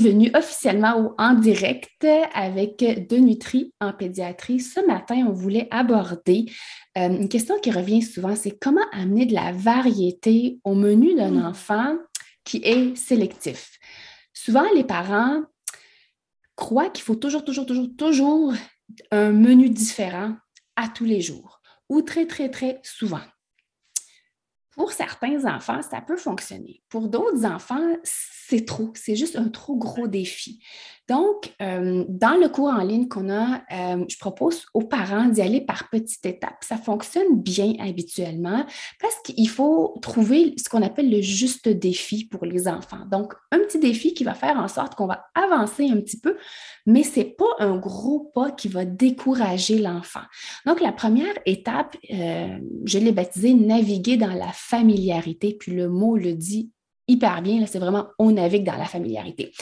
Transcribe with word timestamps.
Bienvenue 0.00 0.30
officiellement 0.34 0.98
au 0.98 1.14
En 1.18 1.34
direct 1.34 2.06
avec 2.32 2.78
De 2.78 3.16
Nutri 3.18 3.74
en 3.82 3.92
pédiatrie. 3.92 4.58
Ce 4.58 4.80
matin, 4.86 5.26
on 5.28 5.32
voulait 5.32 5.68
aborder 5.70 6.46
euh, 6.96 7.10
une 7.10 7.28
question 7.28 7.60
qui 7.60 7.70
revient 7.70 8.00
souvent, 8.00 8.34
c'est 8.34 8.58
comment 8.58 8.86
amener 8.92 9.26
de 9.26 9.34
la 9.34 9.52
variété 9.52 10.58
au 10.64 10.74
menu 10.74 11.14
d'un 11.16 11.32
hmm. 11.32 11.44
enfant 11.44 11.98
qui 12.44 12.62
est 12.64 12.96
sélectif. 12.96 13.78
Souvent, 14.32 14.64
les 14.74 14.84
parents 14.84 15.42
croient 16.56 16.88
qu'il 16.88 17.04
faut 17.04 17.16
toujours, 17.16 17.44
toujours, 17.44 17.66
toujours, 17.66 17.88
toujours 17.98 18.54
un 19.10 19.32
menu 19.32 19.68
différent 19.68 20.34
à 20.76 20.88
tous 20.88 21.04
les 21.04 21.20
jours 21.20 21.60
ou 21.90 22.00
très, 22.00 22.24
très, 22.24 22.48
très 22.48 22.80
souvent. 22.82 23.20
Pour 24.70 24.92
certains 24.92 25.44
enfants, 25.44 25.82
ça 25.82 26.00
peut 26.00 26.16
fonctionner. 26.16 26.82
Pour 26.88 27.08
d'autres 27.08 27.44
enfants, 27.44 27.96
c'est 28.50 28.64
trop. 28.64 28.90
C'est 28.94 29.14
juste 29.14 29.36
un 29.36 29.48
trop 29.48 29.76
gros 29.76 30.08
défi. 30.08 30.60
Donc, 31.08 31.52
euh, 31.62 32.04
dans 32.08 32.36
le 32.40 32.48
cours 32.48 32.68
en 32.68 32.82
ligne 32.82 33.08
qu'on 33.08 33.30
a, 33.30 33.62
euh, 33.72 34.04
je 34.08 34.16
propose 34.18 34.66
aux 34.74 34.82
parents 34.82 35.26
d'y 35.26 35.40
aller 35.40 35.60
par 35.60 35.88
petites 35.88 36.24
étapes. 36.24 36.62
Ça 36.62 36.76
fonctionne 36.76 37.40
bien 37.40 37.74
habituellement 37.80 38.64
parce 39.00 39.16
qu'il 39.24 39.48
faut 39.48 39.98
trouver 40.02 40.54
ce 40.56 40.68
qu'on 40.68 40.82
appelle 40.82 41.10
le 41.10 41.20
juste 41.20 41.68
défi 41.68 42.26
pour 42.26 42.44
les 42.44 42.68
enfants. 42.68 43.04
Donc, 43.10 43.34
un 43.50 43.58
petit 43.58 43.78
défi 43.78 44.14
qui 44.14 44.24
va 44.24 44.34
faire 44.34 44.56
en 44.56 44.68
sorte 44.68 44.94
qu'on 44.94 45.06
va 45.06 45.26
avancer 45.34 45.88
un 45.88 46.00
petit 46.00 46.20
peu, 46.20 46.36
mais 46.86 47.02
ce 47.02 47.20
n'est 47.20 47.34
pas 47.36 47.56
un 47.58 47.76
gros 47.76 48.30
pas 48.34 48.50
qui 48.50 48.68
va 48.68 48.84
décourager 48.84 49.78
l'enfant. 49.78 50.22
Donc, 50.66 50.80
la 50.80 50.92
première 50.92 51.34
étape, 51.46 51.96
euh, 52.12 52.58
je 52.84 52.98
l'ai 52.98 53.12
baptisée 53.12 53.54
naviguer 53.54 54.16
dans 54.16 54.32
la 54.32 54.52
familiarité, 54.52 55.56
puis 55.58 55.72
le 55.72 55.88
mot 55.88 56.16
le 56.16 56.34
dit 56.34 56.70
hyper 57.10 57.42
bien, 57.42 57.66
c'est 57.66 57.78
vraiment 57.78 58.06
on 58.18 58.32
navigue 58.32 58.64
dans 58.64 58.76
la 58.76 58.86
familiarité. 58.86 59.52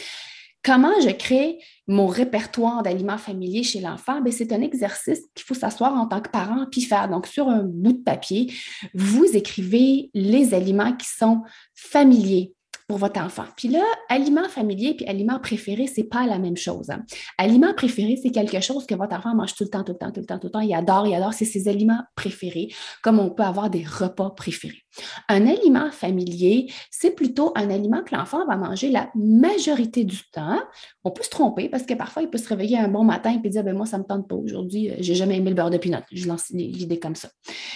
Comment 0.65 1.01
je 1.01 1.11
crée 1.11 1.59
mon 1.87 2.07
répertoire 2.09 2.83
d'aliments 2.83 3.17
familiers 3.17 3.63
chez 3.63 3.81
l'enfant? 3.81 4.21
C'est 4.31 4.53
un 4.53 4.61
exercice 4.61 5.21
qu'il 5.35 5.47
faut 5.47 5.55
s'asseoir 5.55 5.95
en 5.95 6.07
tant 6.07 6.21
que 6.21 6.31
parent 6.31 6.67
puis 6.71 6.83
faire. 6.83 7.09
Donc, 7.09 7.27
sur 7.27 7.49
un 7.49 7.63
bout 7.63 7.93
de 7.93 8.03
papier, 8.03 8.53
vous 8.93 9.25
écrivez 9.35 10.11
les 10.15 10.55
aliments 10.55 10.95
qui 10.95 11.07
sont 11.07 11.43
familiers 11.75 12.55
pour 12.89 12.97
votre 12.97 13.21
enfant. 13.21 13.45
Puis 13.55 13.69
là, 13.69 13.85
aliment 14.09 14.49
familier 14.49 14.95
puis 14.95 15.07
aliment 15.07 15.39
préféré, 15.39 15.87
c'est 15.87 16.05
pas 16.05 16.27
la 16.27 16.39
même 16.39 16.57
chose. 16.57 16.89
Hein. 16.89 17.05
Aliment 17.37 17.75
préféré, 17.75 18.19
c'est 18.21 18.31
quelque 18.31 18.61
chose 18.61 18.87
que 18.87 18.95
votre 18.95 19.15
enfant 19.15 19.35
mange 19.35 19.55
tout 19.55 19.65
le 19.65 19.69
temps, 19.69 19.85
tout 19.85 19.93
le 19.93 19.99
temps, 19.99 20.11
tout 20.11 20.21
le 20.21 20.27
temps, 20.27 20.39
tout 20.39 20.47
le 20.47 20.53
temps. 20.53 20.61
Il 20.61 20.75
adore, 20.75 21.07
il 21.07 21.15
adore. 21.15 21.35
C'est 21.35 21.45
ses 21.45 21.69
aliments 21.69 22.01
préférés, 22.17 22.69
comme 23.03 23.19
on 23.19 23.29
peut 23.29 23.43
avoir 23.43 23.69
des 23.69 23.85
repas 23.85 24.31
préférés. 24.31 24.83
Un 25.29 25.47
aliment 25.47 25.91
familier, 25.91 26.73
c'est 26.91 27.11
plutôt 27.11 27.53
un 27.57 27.69
aliment 27.69 28.03
que 28.03 28.17
l'enfant 28.17 28.47
va 28.47 28.57
manger 28.57 28.91
la 28.91 29.11
majorité 29.15 30.05
du 30.05 30.19
temps. 30.33 30.59
On 31.05 31.11
peut 31.11 31.23
se 31.23 31.31
tromper 31.31 31.69
parce 31.69 31.83
que 31.83 31.93
parfois, 31.93 32.23
il 32.23 32.31
peut 32.31 32.39
se 32.39 32.49
réveiller 32.49 32.79
un 32.79 32.89
bon 32.89 33.05
matin 33.05 33.39
et 33.45 33.49
dire 33.51 33.65
ben, 33.65 33.77
Moi, 33.77 33.85
ça 33.85 33.99
ne 33.99 34.05
me 34.05 34.09
tente 34.09 34.27
pas 34.27 34.35
aujourd'hui, 34.35 34.91
euh, 34.91 34.95
j'ai 35.01 35.15
jamais 35.15 35.37
aimé 35.37 35.51
le 35.51 35.57
beurre 35.57 35.71
de 35.71 35.77
pinot. 35.77 35.99
Je 36.11 36.27
lance 36.27 36.49
l'idée 36.51 36.99
comme 36.99 37.17
ça. 37.17 37.29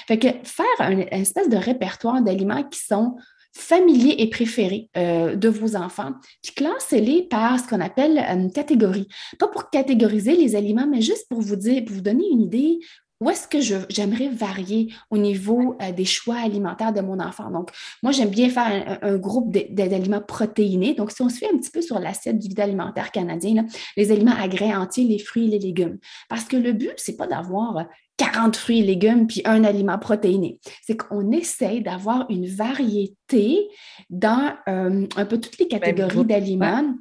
Fait 0.08 0.18
que 0.18 0.28
faire 0.42 0.90
une 0.90 1.06
espèce 1.10 1.50
de 1.50 1.58
répertoire 1.58 2.22
d'aliments 2.22 2.62
qui 2.64 2.80
sont 2.80 3.16
familiers 3.52 4.16
et 4.18 4.28
préférés 4.28 4.88
euh, 4.96 5.36
de 5.36 5.48
vos 5.48 5.76
enfants, 5.76 6.12
puis 6.42 6.54
classez-les 6.54 7.24
par 7.24 7.60
ce 7.60 7.68
qu'on 7.68 7.80
appelle 7.80 8.18
une 8.18 8.52
catégorie. 8.52 9.08
Pas 9.38 9.48
pour 9.48 9.70
catégoriser 9.70 10.34
les 10.34 10.56
aliments, 10.56 10.86
mais 10.86 11.00
juste 11.00 11.28
pour 11.28 11.40
vous 11.40 11.56
dire, 11.56 11.84
pour 11.84 11.96
vous 11.96 12.02
donner 12.02 12.24
une 12.30 12.42
idée 12.42 12.80
où 13.22 13.30
est-ce 13.30 13.46
que 13.46 13.60
j'aimerais 13.88 14.30
varier 14.30 14.92
au 15.08 15.16
niveau 15.16 15.76
euh, 15.80 15.92
des 15.92 16.04
choix 16.04 16.38
alimentaires 16.38 16.92
de 16.92 17.00
mon 17.00 17.20
enfant? 17.20 17.52
Donc, 17.52 17.70
moi, 18.02 18.10
j'aime 18.10 18.30
bien 18.30 18.50
faire 18.50 18.98
un, 19.00 19.16
groupe 19.16 19.52
d'aliments 19.70 20.20
protéinés. 20.20 20.94
Donc, 20.94 21.12
si 21.12 21.22
on 21.22 21.28
se 21.28 21.36
fait 21.36 21.46
un 21.46 21.56
petit 21.56 21.70
peu 21.70 21.82
sur 21.82 22.00
l'assiette 22.00 22.40
du 22.40 22.48
vide 22.48 22.58
alimentaire 22.58 23.12
canadien, 23.12 23.64
les 23.96 24.10
aliments 24.10 24.34
à 24.36 24.48
grains 24.48 24.80
entiers, 24.80 25.04
les 25.04 25.20
fruits 25.20 25.46
les 25.46 25.60
légumes. 25.60 25.98
Parce 26.28 26.46
que 26.46 26.56
le 26.56 26.72
but, 26.72 26.94
c'est 26.96 27.16
pas 27.16 27.28
d'avoir 27.28 27.86
40 28.22 28.56
fruits 28.56 28.80
et 28.80 28.84
légumes 28.84 29.26
puis 29.26 29.42
un 29.44 29.64
aliment 29.64 29.98
protéiné. 29.98 30.60
C'est 30.86 30.96
qu'on 30.96 31.32
essaye 31.32 31.82
d'avoir 31.82 32.26
une 32.30 32.46
variété 32.46 33.68
dans 34.10 34.52
euh, 34.68 35.06
un 35.16 35.24
peu 35.24 35.40
toutes 35.40 35.58
les 35.58 35.66
ben, 35.66 35.80
catégories 35.80 36.24
d'aliments. 36.24 36.94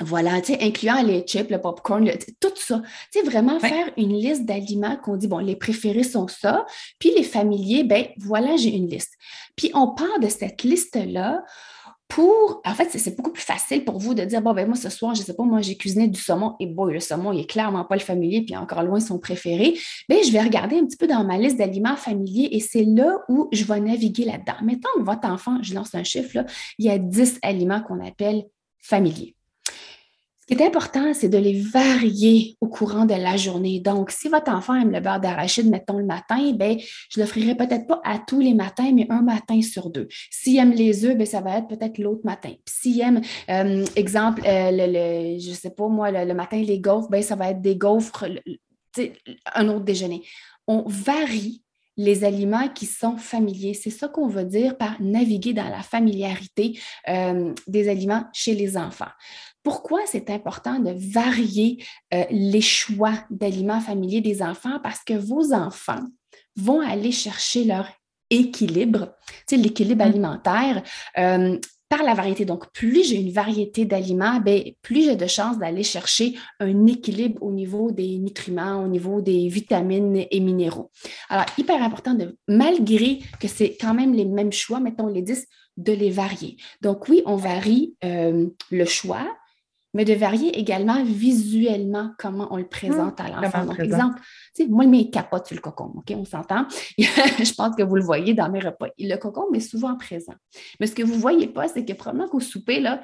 Voilà, 0.00 0.40
tu 0.40 0.54
sais, 0.54 0.62
incluant 0.62 1.02
les 1.02 1.20
chips, 1.20 1.50
le 1.50 1.60
popcorn, 1.60 2.10
tout 2.40 2.52
ça. 2.56 2.82
Tu 3.12 3.20
sais, 3.20 3.24
vraiment 3.24 3.60
faire 3.60 3.90
une 3.98 4.14
liste 4.14 4.46
d'aliments 4.46 4.96
qu'on 4.96 5.16
dit, 5.16 5.28
bon, 5.28 5.38
les 5.38 5.54
préférés 5.54 6.02
sont 6.02 6.26
ça, 6.26 6.64
puis 6.98 7.12
les 7.14 7.22
familiers, 7.22 7.84
ben 7.84 8.06
voilà, 8.16 8.56
j'ai 8.56 8.74
une 8.74 8.88
liste. 8.88 9.12
Puis 9.54 9.70
on 9.74 9.88
part 9.88 10.18
de 10.20 10.28
cette 10.28 10.62
liste-là 10.62 11.44
pour, 12.14 12.60
en 12.66 12.74
fait, 12.74 12.90
c'est 12.90 13.16
beaucoup 13.16 13.32
plus 13.32 13.42
facile 13.42 13.86
pour 13.86 13.98
vous 13.98 14.12
de 14.12 14.22
dire, 14.24 14.42
bon, 14.42 14.52
ben 14.52 14.66
moi, 14.66 14.76
ce 14.76 14.90
soir, 14.90 15.14
je 15.14 15.22
ne 15.22 15.24
sais 15.24 15.32
pas, 15.32 15.44
moi, 15.44 15.62
j'ai 15.62 15.78
cuisiné 15.78 16.08
du 16.08 16.20
saumon 16.20 16.56
et 16.60 16.66
bon, 16.66 16.84
le 16.84 17.00
saumon, 17.00 17.32
il 17.32 17.38
n'est 17.38 17.46
clairement 17.46 17.86
pas 17.86 17.94
le 17.94 18.02
familier, 18.02 18.42
puis 18.42 18.54
encore 18.54 18.82
loin 18.82 19.00
son 19.00 19.18
préféré. 19.18 19.78
Bien, 20.10 20.18
je 20.22 20.30
vais 20.30 20.42
regarder 20.42 20.76
un 20.76 20.84
petit 20.84 20.98
peu 20.98 21.06
dans 21.06 21.24
ma 21.24 21.38
liste 21.38 21.56
d'aliments 21.56 21.96
familiers 21.96 22.50
et 22.52 22.60
c'est 22.60 22.84
là 22.84 23.16
où 23.30 23.48
je 23.50 23.64
vais 23.64 23.80
naviguer 23.80 24.26
là-dedans. 24.26 24.56
Mettons 24.62 24.90
que 24.98 25.04
votre 25.04 25.26
enfant, 25.26 25.62
je 25.62 25.74
lance 25.74 25.94
un 25.94 26.04
chiffre, 26.04 26.34
là, 26.34 26.44
il 26.78 26.84
y 26.84 26.90
a 26.90 26.98
10 26.98 27.38
aliments 27.42 27.80
qu'on 27.80 28.04
appelle 28.06 28.44
familiers. 28.78 29.34
Ce 30.42 30.46
qui 30.52 30.60
est 30.60 30.66
important, 30.66 31.14
c'est 31.14 31.28
de 31.28 31.38
les 31.38 31.60
varier 31.60 32.56
au 32.60 32.66
courant 32.66 33.04
de 33.04 33.14
la 33.14 33.36
journée. 33.36 33.78
Donc, 33.78 34.10
si 34.10 34.26
votre 34.26 34.50
enfant 34.50 34.74
aime 34.74 34.90
le 34.90 34.98
beurre 34.98 35.20
d'arachide, 35.20 35.70
mettons 35.70 35.98
le 35.98 36.04
matin, 36.04 36.52
ben, 36.52 36.76
je 37.10 37.20
l'offrirai 37.20 37.54
peut-être 37.54 37.86
pas 37.86 38.00
à 38.04 38.18
tous 38.18 38.40
les 38.40 38.52
matins, 38.52 38.90
mais 38.92 39.06
un 39.08 39.22
matin 39.22 39.62
sur 39.62 39.88
deux. 39.88 40.08
S'il 40.32 40.58
aime 40.58 40.72
les 40.72 41.04
œufs, 41.04 41.16
ben, 41.16 41.28
ça 41.28 41.42
va 41.42 41.58
être 41.58 41.68
peut-être 41.68 41.98
l'autre 41.98 42.22
matin. 42.24 42.54
S'il 42.66 43.00
aime, 43.00 43.20
euh, 43.50 43.84
exemple, 43.94 44.42
euh, 44.44 44.70
le, 44.72 45.38
je 45.38 45.52
sais 45.52 45.70
pas 45.70 45.86
moi, 45.86 46.10
le, 46.10 46.34
matin, 46.34 46.60
les 46.60 46.80
gaufres, 46.80 47.08
ben, 47.08 47.22
ça 47.22 47.36
va 47.36 47.50
être 47.50 47.60
des 47.60 47.76
gaufres, 47.76 48.24
un 49.54 49.68
autre 49.68 49.84
déjeuner. 49.84 50.24
On 50.66 50.82
varie 50.88 51.62
les 51.96 52.24
aliments 52.24 52.68
qui 52.68 52.86
sont 52.86 53.16
familiers. 53.16 53.74
C'est 53.74 53.90
ça 53.90 54.08
qu'on 54.08 54.26
veut 54.26 54.44
dire 54.44 54.76
par 54.76 55.00
naviguer 55.00 55.52
dans 55.52 55.68
la 55.68 55.82
familiarité 55.82 56.78
euh, 57.08 57.52
des 57.66 57.88
aliments 57.88 58.24
chez 58.32 58.54
les 58.54 58.76
enfants. 58.76 59.10
Pourquoi 59.62 60.00
c'est 60.06 60.30
important 60.30 60.78
de 60.78 60.94
varier 60.96 61.84
euh, 62.12 62.24
les 62.30 62.60
choix 62.60 63.14
d'aliments 63.30 63.80
familiers 63.80 64.20
des 64.20 64.42
enfants? 64.42 64.80
Parce 64.82 65.04
que 65.04 65.14
vos 65.14 65.52
enfants 65.52 66.04
vont 66.56 66.80
aller 66.80 67.12
chercher 67.12 67.64
leur 67.64 67.88
équilibre, 68.30 69.14
tu 69.46 69.56
sais, 69.56 69.56
l'équilibre 69.56 70.04
mmh. 70.04 70.08
alimentaire. 70.08 70.82
Euh, 71.18 71.58
par 71.92 72.04
la 72.04 72.14
variété. 72.14 72.46
Donc, 72.46 72.72
plus 72.72 73.06
j'ai 73.06 73.20
une 73.20 73.32
variété 73.32 73.84
d'aliments, 73.84 74.40
ben, 74.40 74.62
plus 74.80 75.04
j'ai 75.04 75.14
de 75.14 75.26
chances 75.26 75.58
d'aller 75.58 75.82
chercher 75.82 76.38
un 76.58 76.86
équilibre 76.86 77.42
au 77.42 77.52
niveau 77.52 77.90
des 77.90 78.16
nutriments, 78.16 78.82
au 78.82 78.88
niveau 78.88 79.20
des 79.20 79.46
vitamines 79.48 80.24
et 80.30 80.40
minéraux. 80.40 80.90
Alors, 81.28 81.44
hyper 81.58 81.82
important 81.82 82.14
de, 82.14 82.38
malgré 82.48 83.18
que 83.38 83.46
c'est 83.46 83.76
quand 83.78 83.92
même 83.92 84.14
les 84.14 84.24
mêmes 84.24 84.52
choix, 84.52 84.80
mettons 84.80 85.06
les 85.06 85.20
10, 85.20 85.46
de 85.76 85.92
les 85.92 86.10
varier. 86.10 86.56
Donc, 86.80 87.10
oui, 87.10 87.22
on 87.26 87.36
varie 87.36 87.94
euh, 88.04 88.46
le 88.70 88.84
choix, 88.86 89.28
mais 89.94 90.04
de 90.04 90.14
varier 90.14 90.58
également 90.58 91.04
visuellement 91.04 92.12
comment 92.18 92.48
on 92.50 92.56
le 92.56 92.66
présente 92.66 93.20
à 93.20 93.24
mmh, 93.24 93.42
l'enfant. 93.42 93.64
Donc, 93.66 93.80
exemple, 93.80 94.20
moi, 94.68 94.86
mes 94.86 95.10
capote 95.10 95.46
sur 95.46 95.56
le 95.56 95.60
cocon, 95.60 95.92
OK, 95.96 96.12
on 96.16 96.24
s'entend? 96.24 96.66
je 96.98 97.54
pense 97.54 97.76
que 97.76 97.82
vous 97.82 97.96
le 97.96 98.02
voyez 98.02 98.34
dans 98.34 98.50
mes 98.50 98.60
repas. 98.60 98.88
Le 98.98 99.16
cocon 99.16 99.52
est 99.52 99.60
souvent 99.60 99.96
présent. 99.96 100.34
Mais 100.80 100.86
ce 100.86 100.94
que 100.94 101.02
vous 101.02 101.14
ne 101.14 101.20
voyez 101.20 101.46
pas, 101.46 101.68
c'est 101.68 101.84
que 101.84 101.92
probablement 101.92 102.28
qu'au 102.28 102.40
souper, 102.40 102.80
là, 102.80 103.02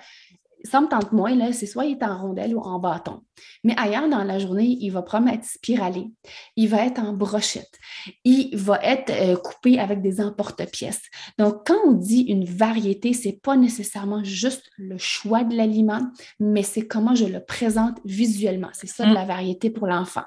ça 0.64 0.80
me 0.80 0.88
tente 0.88 1.12
moins, 1.12 1.34
là, 1.34 1.52
c'est 1.52 1.66
soit 1.66 1.86
il 1.86 1.92
est 1.92 2.02
en 2.02 2.18
rondelle 2.18 2.54
ou 2.54 2.60
en 2.60 2.78
bâton. 2.78 3.22
Mais 3.64 3.74
ailleurs 3.76 4.08
dans 4.08 4.24
la 4.24 4.38
journée, 4.38 4.76
il 4.80 4.90
va 4.90 5.02
probablement 5.02 5.36
être 5.36 5.44
spiralé, 5.44 6.10
il 6.56 6.68
va 6.68 6.84
être 6.84 6.98
en 6.98 7.12
brochette, 7.12 7.78
il 8.24 8.56
va 8.56 8.80
être 8.82 9.10
euh, 9.10 9.36
coupé 9.36 9.78
avec 9.78 10.00
des 10.00 10.20
emporte-pièces. 10.20 11.02
Donc, 11.38 11.66
quand 11.66 11.78
on 11.84 11.92
dit 11.92 12.22
une 12.22 12.44
variété, 12.44 13.12
ce 13.12 13.28
n'est 13.28 13.38
pas 13.42 13.56
nécessairement 13.56 14.24
juste 14.24 14.70
le 14.76 14.98
choix 14.98 15.44
de 15.44 15.56
l'aliment, 15.56 16.10
mais 16.40 16.62
c'est 16.62 16.86
comment 16.86 17.14
je 17.14 17.26
le 17.26 17.44
présente 17.44 17.98
visuellement. 18.04 18.70
C'est 18.72 18.88
ça 18.88 19.06
de 19.06 19.14
la 19.14 19.24
mm. 19.24 19.28
variété 19.28 19.70
pour 19.70 19.86
l'enfant. 19.86 20.24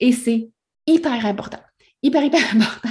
Et 0.00 0.12
c'est 0.12 0.50
hyper 0.86 1.24
important, 1.24 1.60
hyper, 2.02 2.22
hyper 2.22 2.42
important. 2.54 2.90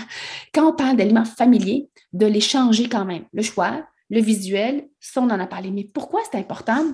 Quand 0.54 0.70
on 0.70 0.76
parle 0.76 0.98
d'aliments 0.98 1.26
familiers, 1.26 1.90
de 2.14 2.26
les 2.26 2.42
changer 2.42 2.90
quand 2.90 3.06
même. 3.06 3.26
Le 3.34 3.44
choix, 3.44 3.86
le 4.10 4.22
visuel, 4.22 4.88
ça, 5.00 5.22
on 5.22 5.30
en 5.30 5.40
a 5.40 5.48
parlé. 5.48 5.72
Mais 5.72 5.84
pourquoi 5.84 6.22
c'est 6.30 6.38
important 6.38 6.94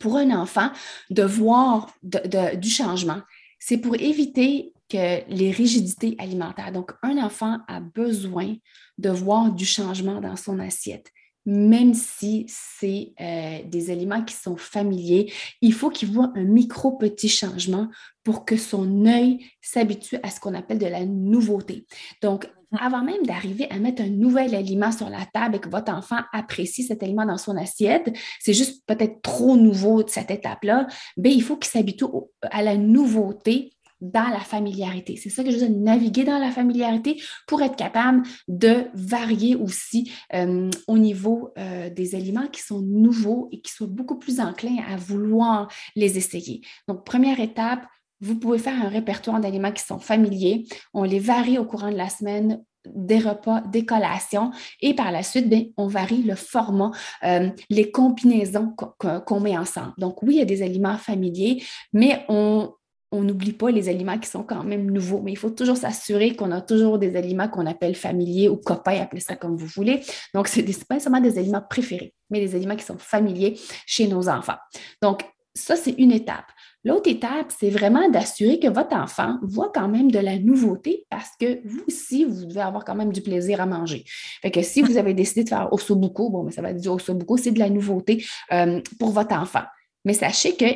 pour 0.00 0.16
un 0.16 0.30
enfant 0.30 0.70
de 1.10 1.22
voir 1.22 1.92
du 2.02 2.68
changement? 2.68 3.20
C'est 3.58 3.78
pour 3.78 3.94
éviter 3.96 4.72
que 4.88 5.22
les 5.28 5.50
rigidités 5.50 6.16
alimentaires. 6.18 6.72
Donc, 6.72 6.92
un 7.02 7.16
enfant 7.18 7.58
a 7.68 7.80
besoin 7.80 8.56
de 8.98 9.10
voir 9.10 9.52
du 9.52 9.64
changement 9.64 10.20
dans 10.20 10.36
son 10.36 10.58
assiette 10.58 11.10
même 11.44 11.94
si 11.94 12.46
c'est 12.48 13.12
euh, 13.20 13.62
des 13.64 13.90
aliments 13.90 14.22
qui 14.22 14.34
sont 14.34 14.56
familiers, 14.56 15.32
il 15.60 15.72
faut 15.72 15.90
qu'il 15.90 16.10
voit 16.12 16.32
un 16.36 16.44
micro 16.44 16.92
petit 16.92 17.28
changement 17.28 17.88
pour 18.22 18.44
que 18.44 18.56
son 18.56 19.06
œil 19.06 19.44
s'habitue 19.60 20.18
à 20.22 20.30
ce 20.30 20.38
qu'on 20.40 20.54
appelle 20.54 20.78
de 20.78 20.86
la 20.86 21.04
nouveauté. 21.04 21.86
Donc. 22.20 22.48
Avant 22.80 23.02
même 23.02 23.24
d'arriver 23.24 23.66
à 23.70 23.78
mettre 23.78 24.02
un 24.02 24.08
nouvel 24.08 24.54
aliment 24.54 24.92
sur 24.92 25.08
la 25.08 25.26
table 25.32 25.56
et 25.56 25.60
que 25.60 25.68
votre 25.68 25.92
enfant 25.92 26.18
apprécie 26.32 26.82
cet 26.82 27.02
aliment 27.02 27.26
dans 27.26 27.38
son 27.38 27.56
assiette, 27.56 28.12
c'est 28.40 28.54
juste 28.54 28.82
peut-être 28.86 29.22
trop 29.22 29.56
nouveau 29.56 30.02
de 30.02 30.10
cette 30.10 30.30
étape-là, 30.30 30.86
bien, 31.16 31.32
il 31.32 31.42
faut 31.42 31.56
qu'il 31.56 31.70
s'habitue 31.70 32.04
à 32.42 32.62
la 32.62 32.76
nouveauté 32.76 33.72
dans 34.02 34.28
la 34.28 34.40
familiarité. 34.40 35.16
C'est 35.16 35.30
ça 35.30 35.44
que 35.44 35.50
je 35.50 35.58
veux 35.58 35.68
dire, 35.68 35.78
naviguer 35.78 36.24
dans 36.24 36.38
la 36.38 36.50
familiarité 36.50 37.22
pour 37.46 37.62
être 37.62 37.76
capable 37.76 38.22
de 38.48 38.86
varier 38.94 39.54
aussi 39.54 40.12
euh, 40.34 40.68
au 40.88 40.98
niveau 40.98 41.52
euh, 41.56 41.88
des 41.88 42.16
aliments 42.16 42.48
qui 42.48 42.60
sont 42.62 42.82
nouveaux 42.82 43.48
et 43.52 43.60
qui 43.60 43.72
soient 43.72 43.86
beaucoup 43.86 44.18
plus 44.18 44.40
enclins 44.40 44.82
à 44.88 44.96
vouloir 44.96 45.72
les 45.94 46.18
essayer. 46.18 46.62
Donc, 46.88 47.06
première 47.06 47.38
étape, 47.38 47.86
vous 48.22 48.38
pouvez 48.38 48.58
faire 48.58 48.80
un 48.80 48.88
répertoire 48.88 49.40
d'aliments 49.40 49.72
qui 49.72 49.82
sont 49.82 49.98
familiers. 49.98 50.64
On 50.94 51.02
les 51.02 51.18
varie 51.18 51.58
au 51.58 51.64
courant 51.64 51.90
de 51.90 51.96
la 51.96 52.08
semaine 52.08 52.62
des 52.86 53.18
repas, 53.18 53.60
des 53.60 53.84
collations 53.84 54.50
et 54.80 54.94
par 54.94 55.12
la 55.12 55.22
suite, 55.22 55.48
bien, 55.48 55.66
on 55.76 55.86
varie 55.86 56.22
le 56.22 56.34
format, 56.34 56.90
euh, 57.24 57.50
les 57.70 57.90
combinaisons 57.90 58.74
qu'on 58.76 59.40
met 59.40 59.56
ensemble. 59.56 59.92
Donc 59.98 60.22
oui, 60.22 60.34
il 60.34 60.38
y 60.38 60.42
a 60.42 60.46
des 60.46 60.62
aliments 60.62 60.98
familiers, 60.98 61.62
mais 61.92 62.24
on, 62.28 62.72
on 63.12 63.22
n'oublie 63.22 63.52
pas 63.52 63.70
les 63.70 63.88
aliments 63.88 64.18
qui 64.18 64.28
sont 64.28 64.42
quand 64.42 64.64
même 64.64 64.90
nouveaux, 64.90 65.20
mais 65.20 65.32
il 65.32 65.38
faut 65.38 65.50
toujours 65.50 65.76
s'assurer 65.76 66.34
qu'on 66.34 66.50
a 66.50 66.60
toujours 66.60 66.98
des 66.98 67.14
aliments 67.14 67.48
qu'on 67.48 67.66
appelle 67.66 67.94
familiers 67.94 68.48
ou 68.48 68.56
copains, 68.56 69.00
appelez 69.00 69.20
ça 69.20 69.36
comme 69.36 69.56
vous 69.56 69.66
voulez. 69.66 70.00
Donc, 70.34 70.48
ce 70.48 70.60
n'est 70.60 70.72
pas 70.88 70.98
seulement 70.98 71.20
des 71.20 71.38
aliments 71.38 71.62
préférés, 71.68 72.14
mais 72.30 72.40
des 72.40 72.54
aliments 72.54 72.76
qui 72.76 72.84
sont 72.84 72.98
familiers 72.98 73.58
chez 73.86 74.08
nos 74.08 74.28
enfants. 74.28 74.58
Donc, 75.02 75.24
ça, 75.54 75.76
c'est 75.76 75.94
une 75.98 76.12
étape. 76.12 76.46
L'autre 76.84 77.08
étape, 77.08 77.52
c'est 77.56 77.70
vraiment 77.70 78.08
d'assurer 78.08 78.58
que 78.58 78.66
votre 78.66 78.96
enfant 78.96 79.38
voit 79.42 79.70
quand 79.72 79.88
même 79.88 80.10
de 80.10 80.18
la 80.18 80.38
nouveauté 80.38 81.06
parce 81.10 81.30
que 81.38 81.60
vous 81.64 81.82
aussi, 81.86 82.24
vous 82.24 82.46
devez 82.46 82.60
avoir 82.60 82.84
quand 82.84 82.96
même 82.96 83.12
du 83.12 83.20
plaisir 83.20 83.60
à 83.60 83.66
manger. 83.66 84.04
Fait 84.42 84.50
que 84.50 84.62
si 84.62 84.82
vous 84.82 84.96
avez 84.96 85.14
décidé 85.14 85.44
de 85.44 85.48
faire 85.48 85.72
ossobuco, 85.72 86.30
bon, 86.30 86.42
mais 86.42 86.50
ça 86.50 86.60
va 86.60 86.70
être 86.70 86.80
du 86.80 86.88
ossobuco, 86.88 87.36
c'est 87.36 87.52
de 87.52 87.60
la 87.60 87.70
nouveauté 87.70 88.24
euh, 88.52 88.80
pour 88.98 89.10
votre 89.10 89.34
enfant. 89.34 89.62
Mais 90.04 90.14
sachez 90.14 90.56
que 90.56 90.66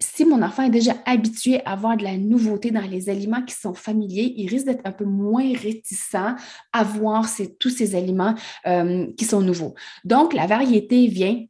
si 0.00 0.24
mon 0.24 0.42
enfant 0.42 0.64
est 0.64 0.70
déjà 0.70 0.94
habitué 1.06 1.60
à 1.64 1.72
avoir 1.72 1.96
de 1.96 2.04
la 2.04 2.16
nouveauté 2.16 2.70
dans 2.70 2.80
les 2.80 3.08
aliments 3.08 3.42
qui 3.42 3.54
sont 3.54 3.74
familiers, 3.74 4.34
il 4.36 4.48
risque 4.48 4.66
d'être 4.66 4.86
un 4.86 4.92
peu 4.92 5.04
moins 5.04 5.52
réticent 5.52 6.16
à 6.72 6.84
voir 6.84 7.28
tous 7.60 7.70
ces 7.70 7.94
aliments 7.94 8.34
euh, 8.66 9.06
qui 9.16 9.24
sont 9.24 9.40
nouveaux. 9.40 9.74
Donc, 10.04 10.32
la 10.34 10.46
variété 10.46 11.06
vient 11.06 11.44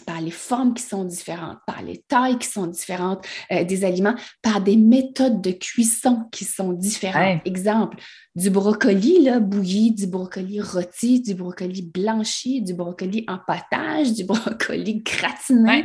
par 0.00 0.20
les 0.20 0.30
formes 0.30 0.74
qui 0.74 0.82
sont 0.82 1.04
différentes, 1.04 1.58
par 1.66 1.82
les 1.82 1.98
tailles 2.08 2.38
qui 2.38 2.48
sont 2.48 2.66
différentes 2.66 3.24
euh, 3.52 3.64
des 3.64 3.84
aliments, 3.84 4.14
par 4.42 4.60
des 4.60 4.76
méthodes 4.76 5.40
de 5.40 5.50
cuisson 5.50 6.24
qui 6.32 6.44
sont 6.44 6.72
différentes. 6.72 7.40
Exemple, 7.44 7.98
du 8.34 8.50
brocoli 8.50 9.22
là, 9.22 9.40
bouilli, 9.40 9.92
du 9.92 10.06
brocoli 10.06 10.60
rôti, 10.60 11.20
du 11.20 11.34
brocoli 11.34 11.82
blanchi, 11.82 12.62
du 12.62 12.74
brocoli 12.74 13.24
en 13.28 13.38
potage, 13.38 14.12
du 14.12 14.24
brocoli 14.24 15.02
gratiné. 15.02 15.84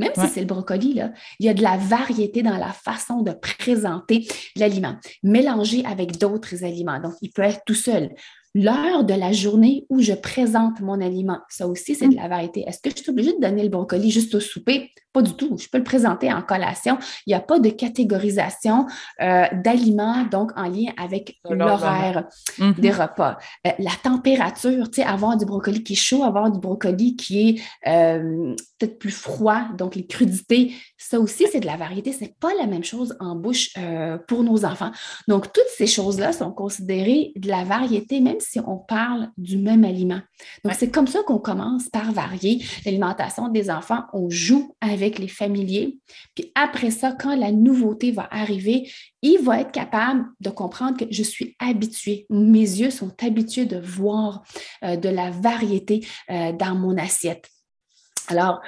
Même 0.00 0.10
si 0.16 0.26
c'est 0.26 0.40
le 0.40 0.46
brocoli, 0.46 0.94
là, 0.94 1.12
il 1.38 1.46
y 1.46 1.48
a 1.48 1.54
de 1.54 1.62
la 1.62 1.76
variété 1.76 2.42
dans 2.42 2.56
la 2.56 2.72
façon 2.72 3.22
de 3.22 3.30
présenter 3.30 4.26
l'aliment, 4.56 4.96
mélangé 5.22 5.84
avec 5.84 6.18
d'autres 6.18 6.64
aliments. 6.64 6.98
Donc, 6.98 7.14
il 7.22 7.30
peut 7.30 7.42
être 7.42 7.60
tout 7.64 7.74
seul 7.74 8.10
l'heure 8.54 9.04
de 9.04 9.14
la 9.14 9.32
journée 9.32 9.84
où 9.90 10.00
je 10.00 10.12
présente 10.12 10.80
mon 10.80 11.00
aliment. 11.00 11.38
Ça 11.48 11.66
aussi, 11.66 11.94
c'est 11.94 12.08
de 12.08 12.14
la 12.14 12.28
variété. 12.28 12.64
Est-ce 12.66 12.80
que 12.80 12.90
je 12.90 13.02
suis 13.02 13.10
obligée 13.10 13.32
de 13.32 13.40
donner 13.40 13.64
le 13.64 13.68
brocoli 13.68 14.10
juste 14.10 14.34
au 14.34 14.40
souper? 14.40 14.92
Pas 15.12 15.22
du 15.22 15.34
tout. 15.34 15.56
Je 15.58 15.68
peux 15.68 15.78
le 15.78 15.84
présenter 15.84 16.32
en 16.32 16.42
collation. 16.42 16.98
Il 17.26 17.30
n'y 17.30 17.34
a 17.34 17.40
pas 17.40 17.60
de 17.60 17.68
catégorisation 17.68 18.86
euh, 19.22 19.44
d'aliments, 19.64 20.24
donc 20.24 20.50
en 20.56 20.64
lien 20.64 20.92
avec 20.96 21.36
l'horaire 21.48 22.26
mm-hmm. 22.58 22.80
des 22.80 22.90
repas. 22.90 23.38
Euh, 23.66 23.70
la 23.78 23.92
température, 24.02 24.90
tu 24.90 25.02
sais, 25.02 25.06
avoir 25.06 25.36
du 25.36 25.44
brocoli 25.44 25.84
qui 25.84 25.92
est 25.92 25.96
chaud, 25.96 26.24
avoir 26.24 26.50
du 26.50 26.58
brocoli 26.58 27.14
qui 27.14 27.48
est 27.48 27.62
euh, 27.88 28.54
peut-être 28.78 28.98
plus 28.98 29.12
froid, 29.12 29.62
donc 29.78 29.94
les 29.94 30.06
crudités, 30.06 30.72
ça 30.96 31.20
aussi, 31.20 31.46
c'est 31.50 31.60
de 31.60 31.66
la 31.66 31.76
variété. 31.76 32.12
Ce 32.12 32.20
n'est 32.22 32.34
pas 32.40 32.52
la 32.58 32.66
même 32.66 32.84
chose 32.84 33.16
en 33.20 33.36
bouche 33.36 33.74
pour 34.26 34.42
nos 34.42 34.64
enfants. 34.64 34.90
Donc, 35.28 35.52
toutes 35.52 35.64
ces 35.76 35.86
choses-là 35.86 36.32
sont 36.32 36.50
considérées 36.50 37.32
de 37.36 37.48
la 37.48 37.64
variété, 37.64 38.20
même 38.20 38.40
si 38.44 38.60
on 38.60 38.76
parle 38.76 39.30
du 39.36 39.58
même 39.58 39.84
aliment. 39.84 40.20
Donc, 40.64 40.74
c'est 40.74 40.90
comme 40.90 41.06
ça 41.06 41.22
qu'on 41.26 41.38
commence 41.38 41.88
par 41.88 42.12
varier 42.12 42.64
l'alimentation 42.84 43.48
des 43.48 43.70
enfants. 43.70 44.04
On 44.12 44.28
joue 44.30 44.76
avec 44.80 45.18
les 45.18 45.28
familiers. 45.28 45.98
Puis 46.34 46.52
après 46.54 46.90
ça, 46.90 47.12
quand 47.12 47.36
la 47.36 47.52
nouveauté 47.52 48.12
va 48.12 48.28
arriver, 48.30 48.90
il 49.22 49.38
va 49.38 49.60
être 49.60 49.72
capable 49.72 50.26
de 50.40 50.50
comprendre 50.50 50.98
que 50.98 51.06
je 51.10 51.22
suis 51.22 51.56
habitué, 51.58 52.26
mes 52.30 52.60
yeux 52.60 52.90
sont 52.90 53.14
habitués 53.22 53.66
de 53.66 53.78
voir 53.78 54.42
euh, 54.82 54.96
de 54.96 55.08
la 55.08 55.30
variété 55.30 56.06
euh, 56.30 56.52
dans 56.52 56.74
mon 56.74 56.96
assiette. 56.98 57.48
Alors, 58.28 58.60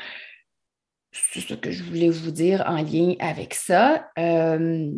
c'est 1.32 1.40
ce 1.40 1.54
que 1.54 1.70
je 1.70 1.82
voulais 1.82 2.08
vous 2.08 2.30
dire 2.30 2.64
en 2.66 2.76
lien 2.76 3.14
avec 3.20 3.54
ça. 3.54 4.08
Euh, 4.18 4.90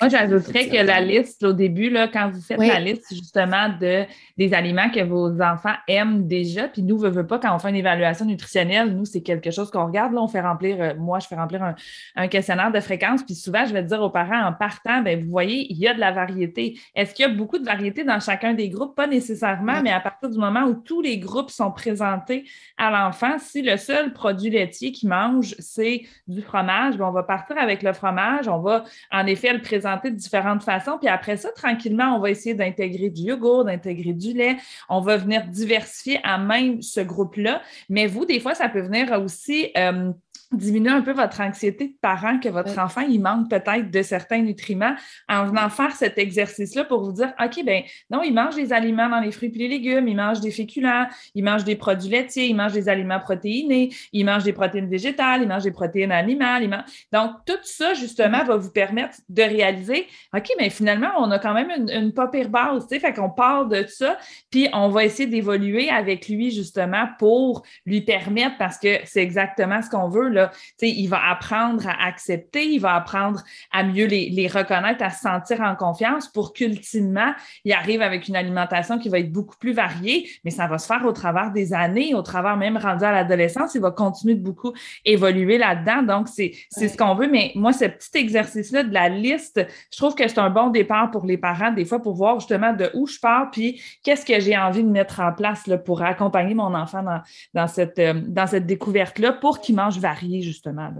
Moi, 0.00 0.08
j'ajouterais 0.08 0.68
que 0.68 0.76
la 0.76 1.00
liste, 1.00 1.42
au 1.44 1.52
début, 1.52 1.90
là, 1.90 2.08
quand 2.08 2.30
vous 2.30 2.40
faites 2.40 2.58
la 2.58 2.80
liste 2.80 3.06
justement 3.10 3.68
de, 3.80 4.04
des 4.36 4.54
aliments 4.54 4.90
que 4.90 5.02
vos 5.02 5.40
enfants 5.40 5.74
aiment 5.88 6.26
déjà, 6.26 6.68
puis 6.68 6.82
nous, 6.82 7.02
ne 7.02 7.08
veut 7.08 7.26
pas, 7.26 7.38
quand 7.38 7.54
on 7.54 7.58
fait 7.58 7.70
une 7.70 7.76
évaluation 7.76 8.24
nutritionnelle, 8.24 8.94
nous, 8.94 9.04
c'est 9.04 9.22
quelque 9.22 9.50
chose 9.50 9.70
qu'on 9.70 9.86
regarde. 9.86 10.12
Là, 10.12 10.20
on 10.22 10.28
fait 10.28 10.40
remplir, 10.40 10.76
euh, 10.80 10.94
moi, 10.98 11.18
je 11.18 11.26
fais 11.26 11.36
remplir 11.36 11.74
un, 12.16 12.28
questionnaire 12.28 12.70
de 12.70 12.80
fréquence, 12.80 13.22
puis 13.22 13.34
souvent, 13.34 13.64
je 13.66 13.72
vais 13.72 13.82
dire 13.82 14.00
aux 14.00 14.10
parents 14.10 14.46
en 14.46 14.52
partant, 14.52 15.02
ben, 15.02 15.22
vous 15.22 15.30
voyez, 15.30 15.66
il 15.70 15.78
y 15.78 15.88
a 15.88 15.94
de 15.94 16.00
la 16.00 16.12
variété. 16.12 16.78
Est-ce 16.94 17.14
qu'il 17.14 17.26
y 17.26 17.28
a 17.28 17.32
beaucoup 17.32 17.58
de 17.58 17.64
variété 17.64 18.04
dans 18.04 18.20
chacun 18.20 18.54
des 18.54 18.68
groupes? 18.68 18.94
Pas 18.94 19.06
nécessairement, 19.06 19.82
mais 19.82 19.90
à 19.90 20.00
partir 20.00 20.30
du 20.30 20.38
moment 20.38 20.62
où 20.64 20.74
tous 20.74 21.00
les 21.00 21.18
groupes 21.18 21.50
sont 21.50 21.70
présentés 21.70 22.44
à 22.76 22.90
l'enfant, 22.90 23.38
si 23.38 23.62
le 23.62 23.76
seul 23.76 24.12
produit 24.12 24.50
laitier 24.50 24.92
qui 24.92 25.06
mange, 25.06 25.31
c'est 25.58 26.02
du 26.28 26.42
fromage. 26.42 27.00
on 27.00 27.10
va 27.10 27.22
partir 27.22 27.56
avec 27.58 27.82
le 27.82 27.92
fromage. 27.92 28.48
On 28.48 28.58
va 28.60 28.84
en 29.10 29.26
effet 29.26 29.52
le 29.52 29.60
présenter 29.60 30.10
de 30.10 30.16
différentes 30.16 30.62
façons. 30.62 30.98
Puis 30.98 31.08
après 31.08 31.36
ça, 31.36 31.50
tranquillement, 31.52 32.16
on 32.16 32.20
va 32.20 32.30
essayer 32.30 32.54
d'intégrer 32.54 33.10
du 33.10 33.22
yogourt, 33.22 33.64
d'intégrer 33.64 34.12
du 34.12 34.32
lait. 34.32 34.56
On 34.88 35.00
va 35.00 35.16
venir 35.16 35.46
diversifier 35.46 36.20
à 36.24 36.38
même 36.38 36.82
ce 36.82 37.00
groupe-là. 37.00 37.62
Mais 37.88 38.06
vous, 38.06 38.24
des 38.26 38.40
fois, 38.40 38.54
ça 38.54 38.68
peut 38.68 38.82
venir 38.82 39.12
aussi 39.12 39.70
euh, 39.76 40.12
diminuer 40.52 40.90
un 40.90 41.02
peu 41.02 41.12
votre 41.12 41.40
anxiété 41.40 41.88
de 41.88 41.94
parent 42.00 42.38
que 42.38 42.48
votre 42.48 42.78
enfant, 42.78 43.02
il 43.02 43.20
manque 43.20 43.50
peut-être 43.50 43.90
de 43.90 44.02
certains 44.02 44.42
nutriments. 44.42 44.94
En 45.28 45.46
venant 45.46 45.68
faire 45.68 45.92
cet 45.92 46.18
exercice-là 46.18 46.84
pour 46.84 47.02
vous 47.02 47.12
dire, 47.12 47.32
OK, 47.42 47.64
ben 47.64 47.82
non, 48.10 48.22
il 48.22 48.32
mange 48.32 48.56
des 48.56 48.72
aliments 48.72 49.08
dans 49.08 49.20
les 49.20 49.32
fruits 49.32 49.52
et 49.54 49.58
les 49.58 49.68
légumes, 49.68 50.08
il 50.08 50.16
mange 50.16 50.40
des 50.40 50.50
féculents, 50.50 51.06
il 51.34 51.44
mange 51.44 51.64
des 51.64 51.76
produits 51.76 52.10
laitiers, 52.10 52.46
il 52.46 52.56
mange 52.56 52.72
des 52.72 52.88
aliments 52.88 53.20
protéinés, 53.20 53.90
il 54.12 54.24
mange 54.24 54.44
des 54.44 54.52
protéines 54.52 54.88
végétales, 54.88 55.42
il 55.42 55.48
mange 55.48 55.64
des 55.64 55.70
protéines 55.70 56.12
animales. 56.12 56.84
Donc, 57.12 57.30
tout 57.46 57.54
ça, 57.62 57.94
justement, 57.94 58.44
va 58.44 58.56
vous 58.56 58.70
permettre 58.70 59.18
de 59.28 59.42
réaliser, 59.42 60.06
OK, 60.34 60.48
mais 60.58 60.70
finalement, 60.70 61.10
on 61.18 61.30
a 61.30 61.38
quand 61.38 61.54
même 61.54 61.70
une, 61.70 61.90
une 61.90 62.12
pas 62.12 62.28
pire 62.28 62.48
base, 62.48 62.86
tu 62.86 62.94
sais, 62.94 63.00
fait 63.00 63.12
qu'on 63.12 63.30
parle 63.30 63.68
de 63.68 63.86
ça, 63.86 64.18
puis 64.50 64.68
on 64.72 64.88
va 64.88 65.04
essayer 65.04 65.28
d'évoluer 65.28 65.88
avec 65.88 66.28
lui, 66.28 66.50
justement, 66.50 67.06
pour 67.18 67.62
lui 67.86 68.00
permettre, 68.02 68.56
parce 68.58 68.78
que 68.78 68.98
c'est 69.04 69.22
exactement 69.22 69.80
ce 69.82 69.90
qu'on 69.90 70.08
veut, 70.08 70.28
là, 70.28 70.41
là. 70.42 70.50
il 70.80 71.08
va 71.08 71.30
apprendre 71.30 71.86
à 71.88 72.06
accepter, 72.06 72.66
il 72.66 72.78
va 72.78 72.94
apprendre 72.94 73.42
à 73.70 73.82
mieux 73.82 74.06
les, 74.06 74.28
les 74.30 74.48
reconnaître, 74.48 75.02
à 75.02 75.10
se 75.10 75.20
sentir 75.20 75.60
en 75.60 75.74
confiance 75.74 76.28
pour 76.28 76.52
qu'ultimement, 76.52 77.32
il 77.64 77.72
arrive 77.72 78.02
avec 78.02 78.28
une 78.28 78.36
alimentation 78.36 78.98
qui 78.98 79.08
va 79.08 79.18
être 79.18 79.32
beaucoup 79.32 79.56
plus 79.58 79.72
variée, 79.72 80.28
mais 80.44 80.50
ça 80.50 80.66
va 80.66 80.78
se 80.78 80.86
faire 80.86 81.04
au 81.04 81.12
travers 81.12 81.50
des 81.50 81.72
années, 81.72 82.14
au 82.14 82.22
travers 82.22 82.56
même 82.56 82.76
rendu 82.76 83.04
à 83.04 83.12
l'adolescence, 83.12 83.74
il 83.74 83.80
va 83.80 83.90
continuer 83.90 84.34
de 84.34 84.42
beaucoup 84.42 84.72
évoluer 85.04 85.58
là-dedans. 85.58 86.02
Donc, 86.02 86.28
c'est 86.28 86.52
ce 86.70 86.96
qu'on 86.96 87.14
veut. 87.14 87.28
Mais 87.28 87.52
moi, 87.54 87.72
ce 87.72 87.84
petit 87.84 88.18
exercice-là 88.18 88.84
de 88.84 88.92
la 88.92 89.08
liste, 89.08 89.66
je 89.90 89.96
trouve 89.96 90.14
que 90.14 90.26
c'est 90.26 90.38
un 90.38 90.50
bon 90.50 90.70
départ 90.70 91.10
pour 91.10 91.24
les 91.24 91.38
parents, 91.38 91.72
des 91.72 91.84
fois, 91.84 92.00
pour 92.00 92.14
voir 92.14 92.40
justement 92.40 92.72
de 92.72 92.90
où 92.94 93.06
je 93.06 93.18
pars, 93.18 93.50
puis 93.50 93.80
qu'est-ce 94.02 94.24
que 94.24 94.38
j'ai 94.40 94.56
envie 94.56 94.82
de 94.82 94.88
mettre 94.88 95.20
en 95.20 95.32
place 95.32 95.66
là, 95.66 95.78
pour 95.78 96.02
accompagner 96.02 96.54
mon 96.54 96.74
enfant 96.74 97.02
dans, 97.02 97.20
dans 97.54 97.66
cette, 97.66 97.98
euh, 97.98 98.14
dans 98.26 98.46
cette 98.46 98.66
découverte-là 98.66 99.32
pour 99.32 99.60
qu'il 99.60 99.74
mange 99.74 99.98
varié, 99.98 100.31
justement. 100.40 100.90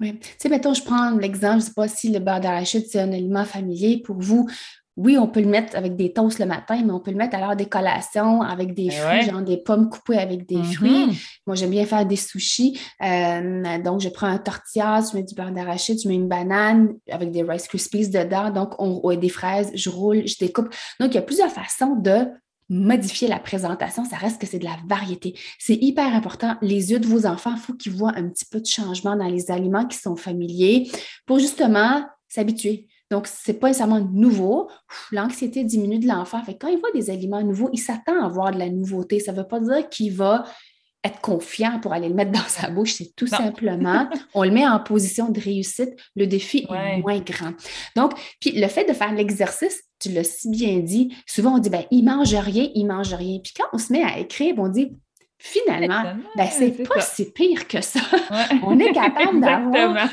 Oui. 0.00 0.18
Tu 0.18 0.28
sais, 0.38 0.48
mettons, 0.48 0.74
je 0.74 0.82
prends 0.82 1.10
l'exemple, 1.12 1.54
je 1.54 1.64
ne 1.64 1.68
sais 1.68 1.74
pas 1.74 1.88
si 1.88 2.10
le 2.10 2.18
beurre 2.18 2.40
d'arachide, 2.40 2.84
c'est 2.88 3.00
un 3.00 3.12
aliment 3.12 3.44
familier 3.44 4.02
pour 4.02 4.20
vous 4.20 4.48
oui, 4.98 5.16
on 5.16 5.28
peut 5.28 5.40
le 5.40 5.46
mettre 5.46 5.76
avec 5.76 5.94
des 5.94 6.12
toasts 6.12 6.40
le 6.40 6.46
matin, 6.46 6.82
mais 6.84 6.90
on 6.90 6.98
peut 6.98 7.12
le 7.12 7.16
mettre 7.16 7.36
à 7.36 7.40
l'heure 7.40 7.54
des 7.54 7.66
collations 7.66 8.42
avec 8.42 8.74
des 8.74 8.88
ben 8.88 8.96
fruits, 8.96 9.22
genre 9.30 9.42
des 9.42 9.56
pommes 9.56 9.88
coupées 9.88 10.18
avec 10.18 10.44
des 10.44 10.56
mm-hmm. 10.56 10.74
fruits. 10.74 11.18
Moi, 11.46 11.54
j'aime 11.54 11.70
bien 11.70 11.86
faire 11.86 12.04
des 12.04 12.16
sushis. 12.16 12.80
Euh, 13.00 13.78
donc, 13.78 14.00
je 14.00 14.08
prends 14.08 14.26
un 14.26 14.38
tortilla, 14.38 15.00
je 15.00 15.16
mets 15.16 15.22
du 15.22 15.36
beurre 15.36 15.52
d'arachide, 15.52 16.00
je 16.02 16.08
mets 16.08 16.16
une 16.16 16.26
banane 16.26 16.94
avec 17.08 17.30
des 17.30 17.44
Rice 17.44 17.68
Krispies 17.68 18.10
dedans. 18.10 18.50
Donc, 18.50 18.74
on, 18.80 19.14
des 19.14 19.28
fraises, 19.28 19.70
je 19.72 19.88
roule, 19.88 20.26
je 20.26 20.36
découpe. 20.36 20.74
Donc, 20.98 21.12
il 21.12 21.14
y 21.14 21.18
a 21.18 21.22
plusieurs 21.22 21.50
façons 21.50 21.94
de 21.94 22.26
modifier 22.68 23.28
la 23.28 23.38
présentation, 23.38 24.04
ça 24.04 24.16
reste 24.16 24.40
que 24.40 24.46
c'est 24.46 24.58
de 24.58 24.64
la 24.64 24.76
variété. 24.86 25.34
C'est 25.58 25.76
hyper 25.76 26.14
important. 26.14 26.56
Les 26.60 26.92
yeux 26.92 27.00
de 27.00 27.06
vos 27.06 27.26
enfants, 27.26 27.52
il 27.54 27.60
faut 27.60 27.74
qu'ils 27.74 27.92
voient 27.92 28.12
un 28.16 28.28
petit 28.28 28.44
peu 28.44 28.60
de 28.60 28.66
changement 28.66 29.16
dans 29.16 29.28
les 29.28 29.50
aliments 29.50 29.86
qui 29.86 29.98
sont 29.98 30.16
familiers 30.16 30.90
pour 31.26 31.38
justement 31.38 32.04
s'habituer. 32.28 32.86
Donc, 33.10 33.26
ce 33.26 33.50
n'est 33.50 33.58
pas 33.58 33.68
nécessairement 33.68 34.00
nouveau. 34.00 34.68
L'anxiété 35.12 35.64
diminue 35.64 35.98
de 35.98 36.06
l'enfant. 36.06 36.42
Quand 36.60 36.68
il 36.68 36.78
voit 36.78 36.92
des 36.92 37.08
aliments 37.08 37.42
nouveaux, 37.42 37.70
il 37.72 37.78
s'attend 37.78 38.22
à 38.22 38.28
voir 38.28 38.52
de 38.52 38.58
la 38.58 38.68
nouveauté. 38.68 39.18
Ça 39.18 39.32
ne 39.32 39.38
veut 39.38 39.48
pas 39.48 39.60
dire 39.60 39.88
qu'il 39.88 40.12
va 40.12 40.44
être 41.04 41.20
confiant 41.20 41.78
pour 41.80 41.92
aller 41.92 42.08
le 42.08 42.14
mettre 42.14 42.32
dans 42.32 42.48
sa 42.48 42.70
bouche. 42.70 42.94
C'est 42.94 43.14
tout 43.14 43.26
simplement, 43.26 44.08
on 44.34 44.42
le 44.42 44.50
met 44.50 44.66
en 44.66 44.80
position 44.80 45.28
de 45.28 45.40
réussite. 45.40 45.90
Le 46.16 46.26
défi 46.26 46.66
est 46.70 46.98
moins 46.98 47.20
grand. 47.20 47.52
Donc, 47.96 48.12
puis 48.40 48.52
le 48.52 48.66
fait 48.68 48.84
de 48.84 48.92
faire 48.92 49.12
l'exercice, 49.12 49.82
tu 50.00 50.10
l'as 50.10 50.24
si 50.24 50.50
bien 50.50 50.78
dit, 50.78 51.14
souvent 51.26 51.56
on 51.56 51.58
dit, 51.58 51.70
ben, 51.70 51.84
il 51.90 52.04
mange 52.04 52.34
rien, 52.34 52.68
il 52.74 52.86
mange 52.86 53.14
rien. 53.14 53.38
Puis 53.42 53.52
quand 53.56 53.66
on 53.72 53.78
se 53.78 53.92
met 53.92 54.02
à 54.02 54.18
écrire, 54.18 54.54
on 54.58 54.68
dit, 54.68 54.92
finalement, 55.38 56.14
ben, 56.36 56.48
c'est 56.50 56.70
pas 56.88 57.00
si 57.00 57.30
pire 57.30 57.68
que 57.68 57.80
ça. 57.80 58.00
on 58.62 58.78
est 58.78 58.92
capable 58.92 59.40
d'avoir 59.40 60.08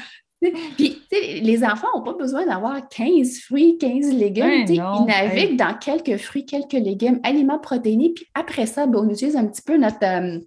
puis, 0.78 1.02
les 1.12 1.64
enfants 1.64 1.88
n'ont 1.96 2.04
pas 2.04 2.14
besoin 2.14 2.46
d'avoir 2.46 2.88
15 2.90 3.40
fruits, 3.42 3.78
15 3.78 4.14
légumes. 4.14 4.66
ils 4.68 5.06
naviguent 5.08 5.58
dans 5.58 5.74
quelques 5.74 6.18
fruits, 6.18 6.46
quelques 6.46 6.74
légumes, 6.74 7.20
aliments 7.24 7.60
protéinés. 7.60 8.12
Puis 8.14 8.28
après 8.34 8.66
ça, 8.66 8.86
ben, 8.86 9.00
on 9.00 9.10
utilise 9.10 9.36
un 9.36 9.46
petit 9.46 9.62
peu 9.62 9.78
notre, 9.78 10.04
euh, 10.04 10.40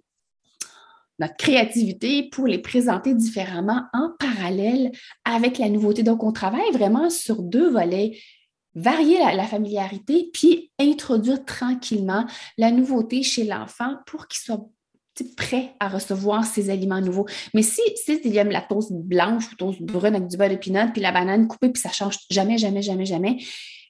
notre 1.19 1.35
créativité 1.37 2.29
pour 2.31 2.47
les 2.47 2.59
présenter 2.59 3.13
différemment 3.13 3.83
en 3.93 4.11
parallèle 4.19 4.91
avec 5.25 5.57
la 5.57 5.69
nouveauté. 5.69 6.03
Donc, 6.03 6.23
on 6.23 6.31
travaille 6.31 6.71
vraiment 6.71 7.09
sur 7.09 7.41
deux 7.41 7.69
volets 7.69 8.17
varier 8.75 9.17
la, 9.19 9.45
familiarité, 9.45 10.29
puis 10.33 10.71
introduire 10.79 11.43
tranquillement 11.43 12.25
la 12.57 12.71
nouveauté 12.71 13.23
chez 13.23 13.43
l'enfant 13.43 13.95
pour 14.05 14.27
qu'il 14.27 14.39
soit 14.41 14.69
prêt 15.35 15.75
à 15.79 15.89
recevoir 15.89 16.45
ces 16.45 16.69
aliments 16.69 17.01
nouveaux. 17.01 17.25
Mais 17.53 17.61
si, 17.61 17.81
si 17.95 18.21
il 18.23 18.37
aime 18.37 18.51
la 18.51 18.61
toast 18.61 18.91
blanche 18.93 19.51
ou 19.51 19.55
toast 19.55 19.81
brune 19.81 20.15
avec 20.15 20.27
du 20.27 20.37
beurre 20.37 20.49
de 20.49 20.55
pinot, 20.55 20.91
puis 20.93 21.01
la 21.01 21.11
banane 21.11 21.47
coupée, 21.47 21.69
puis 21.69 21.81
ça 21.81 21.91
change 21.91 22.17
jamais, 22.29 22.57
jamais, 22.57 22.81
jamais, 22.81 23.05
jamais, 23.05 23.37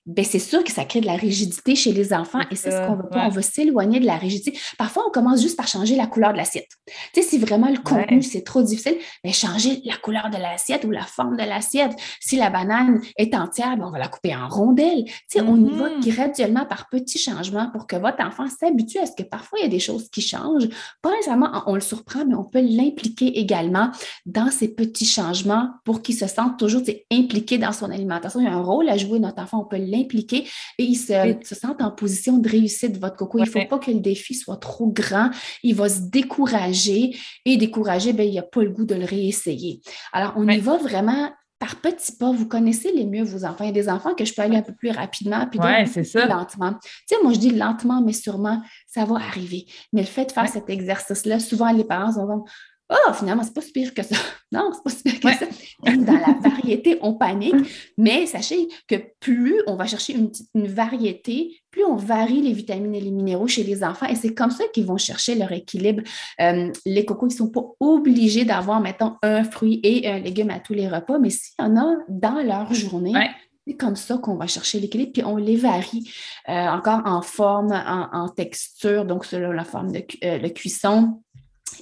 ben 0.10 0.26
c'est 0.26 0.40
sûr 0.40 0.64
que 0.64 0.72
ça 0.72 0.86
crée 0.86 1.02
de 1.02 1.06
la 1.06 1.14
rigidité 1.14 1.76
chez 1.76 1.94
les 1.94 2.14
enfants 2.14 2.42
et 2.50 2.56
c'est 2.56 2.72
ce 2.72 2.88
qu'on 2.88 2.96
veut 2.96 3.10
pas. 3.10 3.28
On 3.28 3.30
veut 3.30 3.44
s'éloigner 3.44 4.00
de 4.00 4.08
la 4.08 4.16
rigidité. 4.16 4.58
Parfois, 4.78 5.04
on 5.08 5.12
commence 5.12 5.40
juste 5.42 5.56
par 5.56 5.68
changer 5.68 5.96
la 5.96 6.08
couleur 6.08 6.34
de 6.34 6.38
l'assiette. 6.38 6.70
Tu 7.14 7.22
sais, 7.22 7.28
si 7.28 7.38
vraiment 7.38 7.70
le 7.70 7.78
contenu, 7.78 8.24
c'est 8.24 8.42
trop 8.42 8.64
difficile, 8.64 8.98
ben 9.24 9.32
changer 9.32 9.82
la 9.86 9.98
couleur 9.98 10.32
de 10.32 10.38
l'assiette 10.38 10.84
ou 10.84 10.90
la 10.90 11.04
forme 11.04 11.38
de 11.38 11.44
l'assiette. 11.44 11.92
Si 12.20 12.38
la 12.38 12.50
banane 12.50 13.02
est 13.18 13.36
entière, 13.36 13.78
ben 13.78 13.86
on 13.86 13.92
va 13.92 14.00
la 14.00 14.08
couper 14.08 14.36
en 14.36 14.48
rondelles. 14.48 15.06
Tu 15.06 15.14
sais, 15.28 15.42
on 15.42 15.56
y 15.58 15.70
va 15.70 15.90
mm-hmm. 15.90 16.08
graduellement 16.08 16.66
par 16.66 16.90
petits 16.90 17.20
changements 17.20 17.70
pour 17.72 17.86
que 17.86 17.96
votre 17.96 18.26
enfant 18.26 18.48
s'habitue 18.48 18.98
à 18.98 19.06
ce 19.06 19.12
que 19.16 19.24
parfois, 19.24 19.60
il 19.60 19.64
y 19.64 19.68
a 19.68 19.70
des 19.70 19.80
choses 19.80 20.10
qui 20.10 20.22
changent. 20.22 20.70
Pas 21.04 21.12
nécessairement 21.12 21.52
on 21.68 21.76
le 21.76 21.82
surprend, 21.82 22.26
mais 22.26 22.36
on 22.36 22.44
peut 22.44 22.62
l'impliquer 22.62 23.40
également 23.40 23.92
dans 24.26 24.50
ces 24.50 24.70
petits 24.70 25.06
changements 25.06 25.70
pour 25.86 26.02
qu'il 26.02 26.16
se 26.16 26.26
sente 26.26 26.58
toujours 26.58 26.82
impliqué 27.12 27.60
dans 27.60 27.72
son 27.72 27.92
alimentation. 27.92 28.40
Il 28.40 28.46
y 28.46 28.48
a 28.48 28.54
un 28.54 28.62
rôle 28.62 28.90
à 28.90 28.98
jouer, 28.98 29.20
notre 29.20 29.44
enfant, 29.44 29.62
on 29.62 29.66
peut 29.66 29.78
l'impliquer 29.78 29.99
impliqué 30.00 30.48
et 30.78 30.84
il 30.84 30.96
se, 30.96 31.14
sent 31.44 31.68
en 31.80 31.92
position 31.92 32.38
de 32.38 32.50
réussite, 32.50 32.98
votre 33.00 33.16
coco. 33.16 33.38
Il 33.40 33.42
ne 33.42 33.50
faut 33.50 33.66
pas 33.70 33.80
que 33.80 33.92
le 33.92 34.00
défi 34.00 34.34
soit 34.36 34.58
trop 34.58 34.88
grand. 34.88 35.30
Il 35.64 35.76
va 35.76 35.90
se 35.90 36.02
décourager 36.02 37.16
et 37.46 37.58
décourager, 37.58 38.14
ben, 38.14 38.28
il 38.28 38.36
n'a 38.36 38.44
pas 38.44 38.64
le 38.64 38.70
goût 38.70 38.86
de 38.86 38.96
le 38.96 39.06
réessayer. 39.06 39.82
Alors, 40.14 40.34
on 40.36 40.48
y 40.48 40.60
va 40.60 40.78
vraiment 40.78 41.32
par 41.60 41.76
petits 41.76 42.16
pas, 42.16 42.32
vous 42.32 42.48
connaissez 42.48 42.92
les 42.94 43.06
mieux 43.06 43.24
vos 43.24 43.44
enfants. 43.44 43.66
Il 43.66 43.68
y 43.68 43.70
a 43.70 43.74
des 43.74 43.90
enfants 43.90 44.16
que 44.16 44.24
je 44.24 44.34
peux 44.34 44.42
aller 44.42 44.56
un 44.56 44.62
peu 44.62 44.74
plus 44.74 44.92
rapidement, 44.92 45.46
puis 45.46 45.60
d'autres 45.60 46.28
lentement. 46.28 46.74
Tu 46.82 46.90
sais, 47.06 47.16
moi, 47.22 47.34
je 47.34 47.40
dis 47.40 47.52
lentement, 47.52 48.02
mais 48.02 48.14
sûrement, 48.14 48.62
ça 48.88 49.04
va 49.04 49.16
arriver. 49.16 49.66
Mais 49.92 50.02
le 50.02 50.08
fait 50.08 50.26
de 50.26 50.32
faire 50.32 50.48
cet 50.48 50.70
exercice-là, 50.70 51.40
souvent, 51.40 51.72
les 51.74 51.84
parents 51.84 52.14
sont 52.14 52.46
Oh, 52.92 53.14
finalement, 53.14 53.44
c'est 53.44 53.54
pas 53.54 53.62
si 53.62 53.72
pire 53.72 53.94
que 53.94 54.02
ça. 54.02 54.16
Non, 54.52 54.72
c'est 54.74 54.84
pas 54.84 54.90
si 54.90 55.04
pire 55.04 55.20
que 55.20 55.46
ça. 55.46 55.46
Dans 55.96 56.14
la 56.14 56.50
variété, 56.50 56.98
on 57.02 57.14
panique. 57.14 57.54
Mais 58.00 58.26
sachez 58.26 58.68
que 58.88 58.96
plus 59.20 59.62
on 59.68 59.76
va 59.76 59.86
chercher 59.86 60.14
une, 60.14 60.32
une, 60.56 60.68
variété, 60.68 61.62
plus 61.70 61.86
on 61.86 61.96
varie 61.96 62.42
les 62.42 62.54
vitamines 62.54 62.96
et 62.96 63.02
les 63.02 63.12
minéraux 63.12 63.48
chez 63.48 63.64
les 63.64 63.84
enfants. 63.84 64.08
Et 64.08 64.16
c'est 64.16 64.34
comme 64.34 64.50
ça 64.50 64.64
qu'ils 64.74 64.88
vont 64.88 64.98
chercher 64.98 65.36
leur 65.36 65.52
équilibre. 65.52 66.02
Euh, 66.42 66.72
les 66.84 67.06
cocos, 67.06 67.28
ils 67.28 67.34
ne 67.34 67.38
sont 67.38 67.50
pas 67.50 67.64
obligés 67.80 68.44
d'avoir, 68.44 68.82
mettons, 68.82 69.18
un 69.22 69.44
fruit 69.44 69.80
et 69.84 70.08
un 70.08 70.18
légume 70.18 70.50
à 70.50 70.60
tous 70.60 70.74
les 70.74 70.88
repas. 70.88 71.20
Mais 71.20 71.30
s'il 71.30 71.54
y 71.60 71.62
en 71.62 71.78
a 71.78 71.96
dans 72.08 72.42
leur 72.42 72.74
journée, 72.74 73.14
C'est 73.68 73.76
comme 73.76 73.96
ça 73.96 74.18
qu'on 74.18 74.36
va 74.36 74.48
chercher 74.48 74.80
l'équilibre, 74.80 75.12
puis 75.14 75.24
on 75.24 75.38
les 75.38 75.56
varie 75.56 76.12
euh, 76.48 76.68
encore 76.70 77.02
en 77.06 77.22
forme, 77.22 77.72
en, 77.72 78.28
texture, 78.30 79.06
donc 79.06 79.26
selon 79.26 79.52
la 79.52 79.64
forme 79.64 79.92
de, 79.92 80.04
euh, 80.24 80.40
de 80.40 80.48
cuisson, 80.48 81.22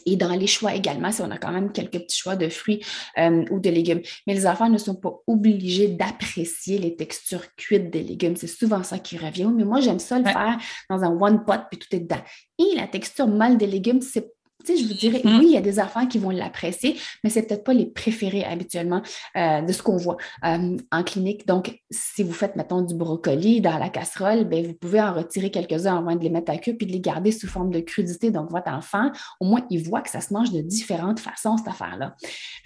et 0.08 0.16
dans 0.16 0.34
les 0.34 0.48
choix 0.48 0.74
également, 0.74 1.12
si 1.12 1.22
on 1.22 1.30
a 1.30 1.38
quand 1.38 1.52
même 1.52 1.72
quelques 1.72 2.00
petits 2.00 2.18
choix 2.18 2.38
de 2.38 2.48
fruits 2.48 2.84
euh, 3.18 3.44
ou 3.52 3.60
de 3.60 3.70
légumes. 3.70 4.02
Mais 4.26 4.34
les 4.34 4.48
enfants 4.48 4.70
ne 4.70 4.78
sont 4.78 4.96
pas 4.96 5.14
obligés 5.28 5.90
d'apprécier 5.90 6.78
les 6.78 6.96
textures 6.96 7.54
cuites 7.58 7.92
des 7.92 8.04
légumes. 8.04 8.38
C'est 8.38 8.48
souvent 8.48 8.84
ça 8.84 9.00
qui 9.00 9.18
revient. 9.18 9.52
Mais 9.54 9.66
moi, 9.66 9.82
j'aime 9.82 10.00
ça 10.00 10.18
le 10.18 10.24
faire 10.24 10.58
dans 10.90 11.04
un 11.04 11.12
one 11.12 11.44
pot, 11.44 11.60
puis 11.70 11.78
tout 11.78 11.94
est 11.94 12.00
dedans. 12.00 12.22
Et 12.58 12.76
la 12.78 12.88
texture 12.88 13.28
molle 13.28 13.58
des 13.58 13.68
légumes, 13.68 14.02
c'est 14.02 14.32
je 14.75 14.88
vous 14.88 14.93
dirais, 14.93 15.21
mm-hmm. 15.24 15.39
oui, 15.39 15.45
il 15.47 15.53
y 15.53 15.57
a 15.57 15.62
des 15.62 15.79
enfants 15.79 16.07
qui 16.07 16.17
vont 16.17 16.31
l'apprécier, 16.31 16.97
mais 17.24 17.29
c'est 17.29 17.43
peut-être 17.43 17.63
pas 17.63 17.74
les 17.74 17.86
préférés 17.86 18.43
habituellement 18.43 19.01
euh, 19.36 19.62
de 19.62 19.71
ce 19.71 19.81
qu'on 19.83 19.97
voit 19.97 20.17
euh, 20.43 20.77
en 20.91 21.03
clinique. 21.03 21.47
Donc, 21.47 21.79
si 21.91 22.24
vous 22.24 22.33
faites, 22.33 22.55
mettons, 22.55 22.81
du 22.81 22.95
brocoli 22.95 23.62
dans 23.62 23.77
la 23.77 23.89
casserole, 23.89 24.45
bien, 24.45 24.63
vous 24.63 24.74
pouvez 24.74 25.01
en 25.01 25.13
retirer 25.13 25.51
quelques-uns 25.51 25.97
avant 25.97 26.15
de 26.15 26.24
les 26.24 26.29
mettre 26.29 26.51
à 26.51 26.57
queue 26.57 26.74
puis 26.74 26.88
de 26.88 26.91
les 26.91 27.00
garder 27.00 27.31
sous 27.31 27.47
forme 27.47 27.71
de 27.71 27.79
crudité. 27.79 28.31
Donc, 28.31 28.51
votre 28.51 28.71
enfant, 28.71 29.12
au 29.39 29.45
moins, 29.45 29.65
il 29.69 29.83
voit 29.83 30.01
que 30.01 30.09
ça 30.09 30.21
se 30.21 30.33
mange 30.33 30.51
de 30.51 30.62
différentes 30.62 31.19
façons, 31.19 31.57
cette 31.57 31.67
affaire-là. 31.67 32.15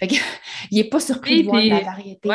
il 0.02 0.18
n'est 0.72 0.84
pas 0.84 1.00
surpris 1.00 1.42
de 1.42 1.48
voir 1.48 1.62
de 1.62 1.68
la 1.68 1.80
variété. 1.80 2.28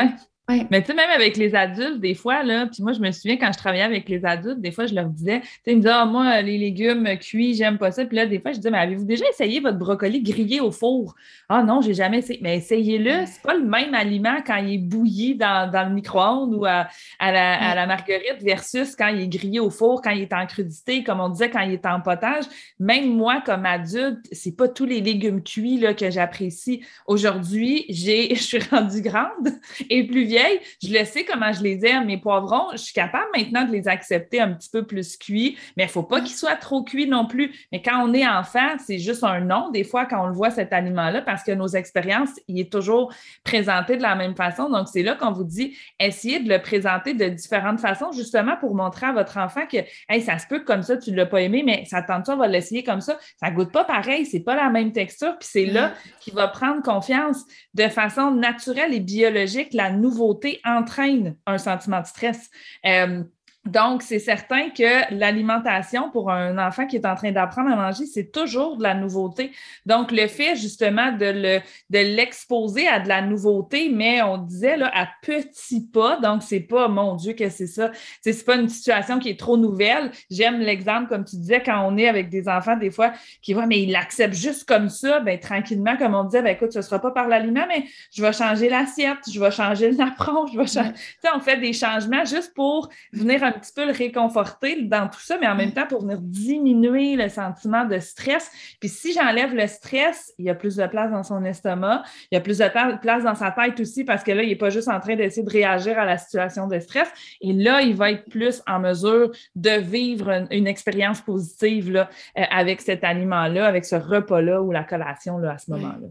Mais 0.50 0.82
tu 0.82 0.88
sais, 0.88 0.94
même 0.94 1.10
avec 1.10 1.36
les 1.36 1.56
adultes, 1.56 2.00
des 2.00 2.14
fois, 2.14 2.42
là, 2.42 2.68
puis 2.68 2.82
moi, 2.82 2.94
je 2.94 3.02
me 3.02 3.12
souviens 3.12 3.36
quand 3.36 3.52
je 3.52 3.58
travaillais 3.58 3.84
avec 3.84 4.08
les 4.08 4.24
adultes, 4.24 4.62
des 4.62 4.72
fois, 4.72 4.86
je 4.86 4.96
leur 4.96 5.10
disais, 5.10 5.42
tu 5.42 5.48
sais, 5.48 5.72
ils 5.72 5.76
me 5.76 5.82
disaient, 5.82 5.94
ah, 5.94 6.06
moi, 6.06 6.42
les 6.42 6.58
légumes 6.58 7.06
cuits, 7.20 7.54
j'aime 7.54 7.78
pas 7.78 7.92
ça. 7.92 8.06
Puis 8.06 8.16
là, 8.16 8.26
des 8.26 8.40
fois, 8.40 8.54
je 8.54 8.58
disais, 8.58 8.72
mais 8.72 8.78
avez-vous 8.78 9.04
déjà 9.04 9.26
essayé 9.28 9.60
votre 9.60 9.78
brocoli 9.78 10.24
grillé 10.24 10.62
au 10.62 10.72
four? 10.72 11.16
Ah 11.50 11.64
non, 11.64 11.82
j'ai 11.82 11.94
jamais 11.94 12.20
essayé. 12.20 12.40
Mais 12.42 12.56
essayez-le, 12.56 13.26
c'est 13.26 13.42
pas 13.42 13.56
le 13.56 13.66
même 13.66 13.94
aliment 13.94 14.38
quand 14.46 14.56
il 14.56 14.76
est 14.76 14.78
bouilli 14.78 15.36
dans, 15.36 15.70
le 15.70 15.94
micro-ondes 15.94 16.56
ou 16.56 16.64
à, 16.64 16.88
la, 17.20 17.86
marguerite 17.86 18.42
versus 18.42 18.96
quand 18.96 19.10
il 19.10 19.20
est 19.20 19.28
grillé 19.28 19.60
au 19.60 19.70
four, 19.70 20.02
quand 20.02 20.12
il 20.12 20.22
est 20.22 20.34
en 20.34 20.46
crudité, 20.46 21.04
comme 21.04 21.20
on 21.20 21.28
disait, 21.28 21.50
quand 21.50 21.60
il 21.60 21.74
est 21.74 21.86
en 21.86 22.00
potage. 22.00 22.46
Même 22.80 23.14
moi, 23.14 23.44
comme 23.46 23.66
adulte, 23.66 24.26
c'est 24.32 24.56
pas 24.56 24.70
tous 24.70 24.86
les 24.86 25.02
légumes 25.02 25.44
cuits 25.44 25.78
là, 25.78 25.94
que 25.94 26.10
j'apprécie. 26.10 26.86
Aujourd'hui, 27.06 27.86
je 27.90 28.42
suis 28.42 28.60
rendue 28.72 29.02
grande 29.02 29.50
et 29.90 30.08
plus 30.08 30.24
vieille 30.24 30.37
vieille, 30.38 30.60
je 30.84 30.94
le 30.94 31.06
sais 31.06 31.26
comment 31.26 31.52
je 31.52 31.62
les 31.64 31.86
aime. 31.86 32.06
Mes 32.06 32.18
poivrons, 32.18 32.68
je 32.74 32.78
suis 32.78 32.94
capable 32.94 33.28
maintenant 33.36 33.66
de 33.66 33.72
les 33.72 33.88
accepter 33.88 34.40
un 34.40 34.54
petit 34.54 34.70
peu 34.70 34.86
plus 34.86 35.18
cuits, 35.18 35.58
mais 35.76 35.84
il 35.84 35.88
ne 35.88 35.92
faut 35.92 36.04
pas 36.04 36.22
qu'ils 36.22 36.36
soient 36.36 36.56
trop 36.56 36.84
cuits 36.84 37.08
non 37.08 37.26
plus. 37.26 37.54
Mais 37.72 37.82
quand 37.82 38.04
on 38.06 38.14
est 38.14 38.28
enfant, 38.28 38.76
c'est 38.86 39.00
juste 39.00 39.24
un 39.24 39.40
nom, 39.40 39.70
des 39.72 39.84
fois, 39.84 40.06
quand 40.06 40.24
on 40.24 40.28
le 40.28 40.34
voit, 40.34 40.52
cet 40.52 40.74
aliment-là, 40.74 41.22
parce 41.22 41.44
que 41.44 41.52
nos 41.52 41.68
expériences, 41.68 42.40
il 42.48 42.60
est 42.60 42.72
toujours 42.72 43.14
présenté 43.44 43.98
de 43.98 44.02
la 44.02 44.16
même 44.16 44.36
façon. 44.36 44.70
Donc, 44.70 44.88
c'est 44.88 45.04
là 45.04 45.16
qu'on 45.16 45.32
vous 45.32 45.44
dit, 45.44 45.78
essayez 46.00 46.40
de 46.40 46.50
le 46.50 46.62
présenter 46.62 47.14
de 47.14 47.28
différentes 47.28 47.80
façons, 47.80 48.12
justement 48.12 48.56
pour 48.58 48.76
montrer 48.76 49.08
à 49.08 49.12
votre 49.12 49.38
enfant 49.38 49.66
que, 49.70 49.78
hey, 50.10 50.22
ça 50.22 50.38
se 50.38 50.48
peut 50.48 50.60
que 50.60 50.66
comme 50.66 50.84
ça, 50.84 50.98
tu 50.98 51.12
ne 51.12 51.18
l'as 51.18 51.26
pas 51.26 51.42
aimé, 51.42 51.64
mais 51.66 51.86
ça 51.86 52.02
tente, 52.02 52.30
on 52.30 52.38
va 52.38 52.48
l'essayer 52.48 52.84
comme 52.84 53.02
ça. 53.02 53.18
Ça 53.40 53.50
ne 53.50 53.56
goûte 53.56 53.72
pas 53.72 53.84
pareil, 53.84 54.26
c'est 54.26 54.40
pas 54.40 54.56
la 54.56 54.70
même 54.70 54.92
texture, 54.92 55.38
puis 55.40 55.50
c'est 55.52 55.66
là 55.66 55.94
qu'il 56.22 56.34
va 56.34 56.48
prendre 56.48 56.82
confiance 56.82 57.44
de 57.74 57.88
façon 57.88 58.32
naturelle 58.32 58.94
et 58.94 59.00
biologique. 59.00 59.74
La 59.74 59.92
nouveauté 59.92 60.27
entraîne 60.66 61.38
un 61.46 61.58
sentiment 61.58 62.02
de 62.02 62.06
stress. 62.06 62.50
Euh, 62.86 63.24
donc, 63.68 64.02
c'est 64.02 64.20
certain 64.20 64.70
que 64.70 65.14
l'alimentation 65.14 66.10
pour 66.10 66.32
un 66.32 66.58
enfant 66.58 66.88
qui 66.88 66.96
est 66.96 67.06
en 67.06 67.16
train 67.16 67.32
d'apprendre 67.32 67.72
à 67.72 67.76
manger, 67.76 68.06
c'est 68.06 68.32
toujours 68.32 68.78
de 68.78 68.84
la 68.84 68.94
nouveauté. 68.94 69.52
Donc, 69.86 70.12
le 70.12 70.28
fait 70.28 70.56
justement 70.56 71.12
de, 71.12 71.26
le, 71.26 71.60
de 71.90 72.00
l'exposer 72.00 72.88
à 72.88 73.00
de 73.00 73.08
la 73.08 73.22
nouveauté, 73.22 73.90
mais 73.94 74.22
on 74.22 74.38
disait 74.38 74.78
là, 74.78 74.92
à 74.94 75.08
petits 75.22 75.88
pas, 75.88 76.18
donc 76.18 76.44
c'est 76.44 76.62
pas, 76.62 76.88
mon 76.88 77.16
Dieu, 77.16 77.34
que 77.34 77.50
c'est 77.50 77.68
ça. 77.68 77.92
C'est, 78.22 78.34
c'est 78.34 78.46
pas 78.46 78.56
une 78.56 78.70
situation 78.70 79.20
qui 79.20 79.30
est 79.30 79.40
trop 79.40 79.58
nouvelle. 79.58 80.12
J'aime 80.32 80.60
l'exemple, 80.60 81.08
comme 81.08 81.26
tu 81.26 81.36
disais, 81.36 81.62
quand 81.62 81.86
on 81.88 81.98
est 81.98 82.08
avec 82.08 82.30
des 82.30 82.48
enfants, 82.48 82.78
des 82.78 82.92
fois, 82.92 83.12
qui 83.42 83.54
voient, 83.54 83.68
mais 83.68 83.82
ils 83.82 83.92
l'acceptent 83.92 84.36
juste 84.36 84.68
comme 84.68 84.90
ça, 84.90 85.20
ben 85.20 85.40
tranquillement, 85.40 85.98
comme 85.98 86.16
on 86.16 86.24
disait, 86.24 86.42
ben 86.42 86.56
écoute, 86.56 86.72
ce 86.72 86.82
sera 86.82 87.00
pas 87.00 87.12
par 87.12 87.28
l'aliment, 87.28 87.66
mais 87.68 87.86
je 88.14 88.22
vais 88.22 88.34
changer 88.34 88.70
l'assiette, 88.70 89.20
je 89.32 89.40
vais 89.40 89.52
changer 89.52 89.92
le 89.92 89.98
napperon, 89.98 90.48
je 90.48 90.58
vais 90.58 90.68
changer. 90.68 90.94
Tu 90.94 91.00
sais, 91.22 91.30
on 91.36 91.40
fait 91.40 91.58
des 91.58 91.74
changements 91.74 92.26
juste 92.26 92.54
pour 92.54 92.90
venir 93.12 93.44
un 93.44 93.57
petit 93.58 93.74
peu 93.74 93.86
le 93.86 93.92
réconforter 93.92 94.84
dans 94.84 95.08
tout 95.08 95.20
ça, 95.20 95.38
mais 95.40 95.48
en 95.48 95.56
même 95.56 95.74
temps 95.74 95.88
pour 95.88 96.02
venir 96.02 96.20
diminuer 96.22 97.16
le 97.16 97.30
sentiment 97.30 97.86
de 97.86 98.00
stress. 98.00 98.50
Puis 98.80 98.90
si 98.90 99.14
j'enlève 99.14 99.54
le 99.54 99.68
stress, 99.68 100.34
il 100.38 100.46
y 100.46 100.50
a 100.50 100.56
plus 100.56 100.76
de 100.76 100.88
place 100.88 101.12
dans 101.12 101.24
son 101.24 101.44
estomac, 101.44 102.04
il 102.32 102.36
y 102.36 102.38
a 102.38 102.42
plus 102.42 102.60
de 102.60 102.98
place 103.00 103.24
dans 103.24 103.36
sa 103.36 103.52
tête 103.52 103.80
aussi 103.80 104.04
parce 104.04 104.24
que 104.24 104.32
là, 104.32 104.44
il 104.44 104.50
n'est 104.50 104.56
pas 104.56 104.70
juste 104.70 104.88
en 104.88 105.00
train 105.00 105.16
d'essayer 105.16 105.44
de 105.44 105.50
réagir 105.50 105.98
à 105.98 106.06
la 106.06 106.18
situation 106.18 106.68
de 106.68 106.80
stress. 106.80 107.10
Et 107.42 107.54
là, 107.54 107.82
il 107.82 107.96
va 107.96 108.12
être 108.12 108.30
plus 108.30 108.62
en 108.68 108.80
mesure 108.80 109.32
de 109.56 109.80
vivre 109.80 110.48
une, 110.52 110.68
expérience 110.68 111.22
positive 111.22 111.92
là, 111.92 112.10
euh, 112.38 112.44
avec 112.52 112.82
cet 112.82 113.04
aliment-là, 113.04 113.66
avec 113.66 113.86
ce 113.86 113.96
repas-là 113.96 114.62
ou 114.62 114.72
la 114.72 114.84
collation 114.84 115.38
là, 115.38 115.54
à 115.54 115.58
ce 115.58 115.72
moment-là. 115.72 116.08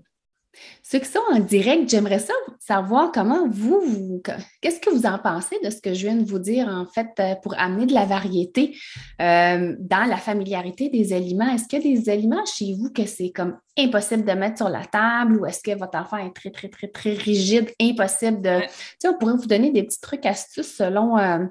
Ceux 0.82 1.00
qui 1.00 1.06
sont 1.06 1.20
en 1.32 1.40
direct, 1.40 1.88
j'aimerais 1.88 2.24
savoir 2.60 3.10
comment 3.12 3.48
vous, 3.48 4.22
qu'est-ce 4.60 4.80
que 4.80 4.90
vous 4.90 5.06
en 5.06 5.18
pensez 5.18 5.56
de 5.64 5.70
ce 5.70 5.80
que 5.80 5.94
je 5.94 6.06
viens 6.06 6.16
de 6.16 6.24
vous 6.24 6.38
dire, 6.38 6.68
en 6.68 6.86
fait, 6.86 7.08
euh, 7.18 7.34
pour 7.42 7.58
amener 7.58 7.86
de 7.86 7.92
la 7.92 8.04
variété 8.04 8.76
euh, 9.20 9.74
dans 9.78 10.04
la 10.08 10.16
familiarité 10.16 10.88
des 10.88 11.12
aliments? 11.12 11.52
Est-ce 11.52 11.66
qu'il 11.66 11.84
y 11.84 11.96
a 11.96 12.00
des 12.00 12.08
aliments 12.08 12.44
chez 12.46 12.74
vous 12.74 12.92
que 12.92 13.04
c'est 13.04 13.30
comme 13.30 13.58
impossible 13.78 14.24
de 14.24 14.32
mettre 14.32 14.58
sur 14.58 14.68
la 14.68 14.84
table 14.84 15.40
ou 15.40 15.46
est-ce 15.46 15.60
que 15.62 15.76
votre 15.76 15.98
enfant 15.98 16.18
est 16.18 16.34
très, 16.34 16.50
très, 16.50 16.68
très, 16.68 16.88
très 16.88 17.14
rigide, 17.14 17.70
impossible 17.80 18.40
de. 18.40 18.60
Tu 18.60 18.68
sais, 19.00 19.08
on 19.08 19.18
pourrait 19.18 19.36
vous 19.36 19.46
donner 19.46 19.70
des 19.70 19.82
petits 19.82 20.00
trucs, 20.00 20.24
astuces 20.24 20.76
selon. 20.76 21.18
Euh, 21.18 21.44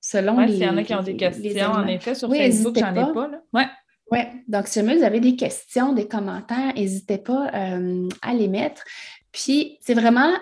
selon 0.00 0.40
les. 0.40 0.52
S'il 0.52 0.62
y 0.62 0.68
en 0.68 0.76
a 0.76 0.82
qui 0.82 0.94
ont 0.94 1.02
des 1.02 1.16
questions, 1.16 1.72
en 1.72 1.86
effet, 1.86 2.14
sur 2.14 2.28
Facebook, 2.28 2.76
j'en 2.78 2.92
ai 2.92 3.12
pas. 3.12 3.28
Là. 3.28 3.40
Ouais. 3.52 3.66
Oui, 4.14 4.20
donc 4.46 4.68
si 4.68 4.78
jamais 4.78 4.96
vous 4.96 5.02
avez 5.02 5.18
des 5.18 5.34
questions, 5.34 5.92
des 5.92 6.06
commentaires, 6.06 6.72
n'hésitez 6.76 7.18
pas 7.18 7.50
euh, 7.52 8.08
à 8.22 8.32
les 8.32 8.46
mettre. 8.46 8.84
Puis 9.32 9.78
c'est 9.80 9.94
vraiment 9.94 10.32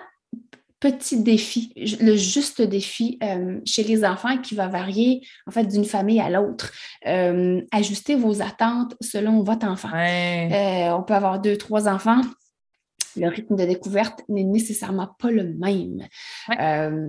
petit 0.79 1.23
défi, 1.23 1.73
le 1.75 2.15
juste 2.15 2.61
défi 2.61 3.17
euh, 3.23 3.59
chez 3.65 3.83
les 3.83 4.05
enfants 4.05 4.37
qui 4.37 4.53
va 4.53 4.67
varier 4.67 5.25
en 5.47 5.51
fait 5.51 5.63
d'une 5.63 5.85
famille 5.85 6.19
à 6.19 6.29
l'autre. 6.29 6.71
Euh, 7.07 7.61
ajustez 7.71 8.13
vos 8.13 8.43
attentes 8.43 8.93
selon 9.01 9.41
votre 9.41 9.65
enfant. 9.65 9.89
on 9.91 11.03
peut 11.03 11.15
avoir 11.15 11.39
deux, 11.39 11.57
trois 11.57 11.87
enfants 11.87 12.21
le 13.15 13.27
rythme 13.27 13.55
de 13.55 13.65
découverte 13.65 14.21
n'est 14.29 14.43
nécessairement 14.43 15.09
pas 15.19 15.31
le 15.31 15.43
même. 15.43 16.07
Euh, 16.59 17.07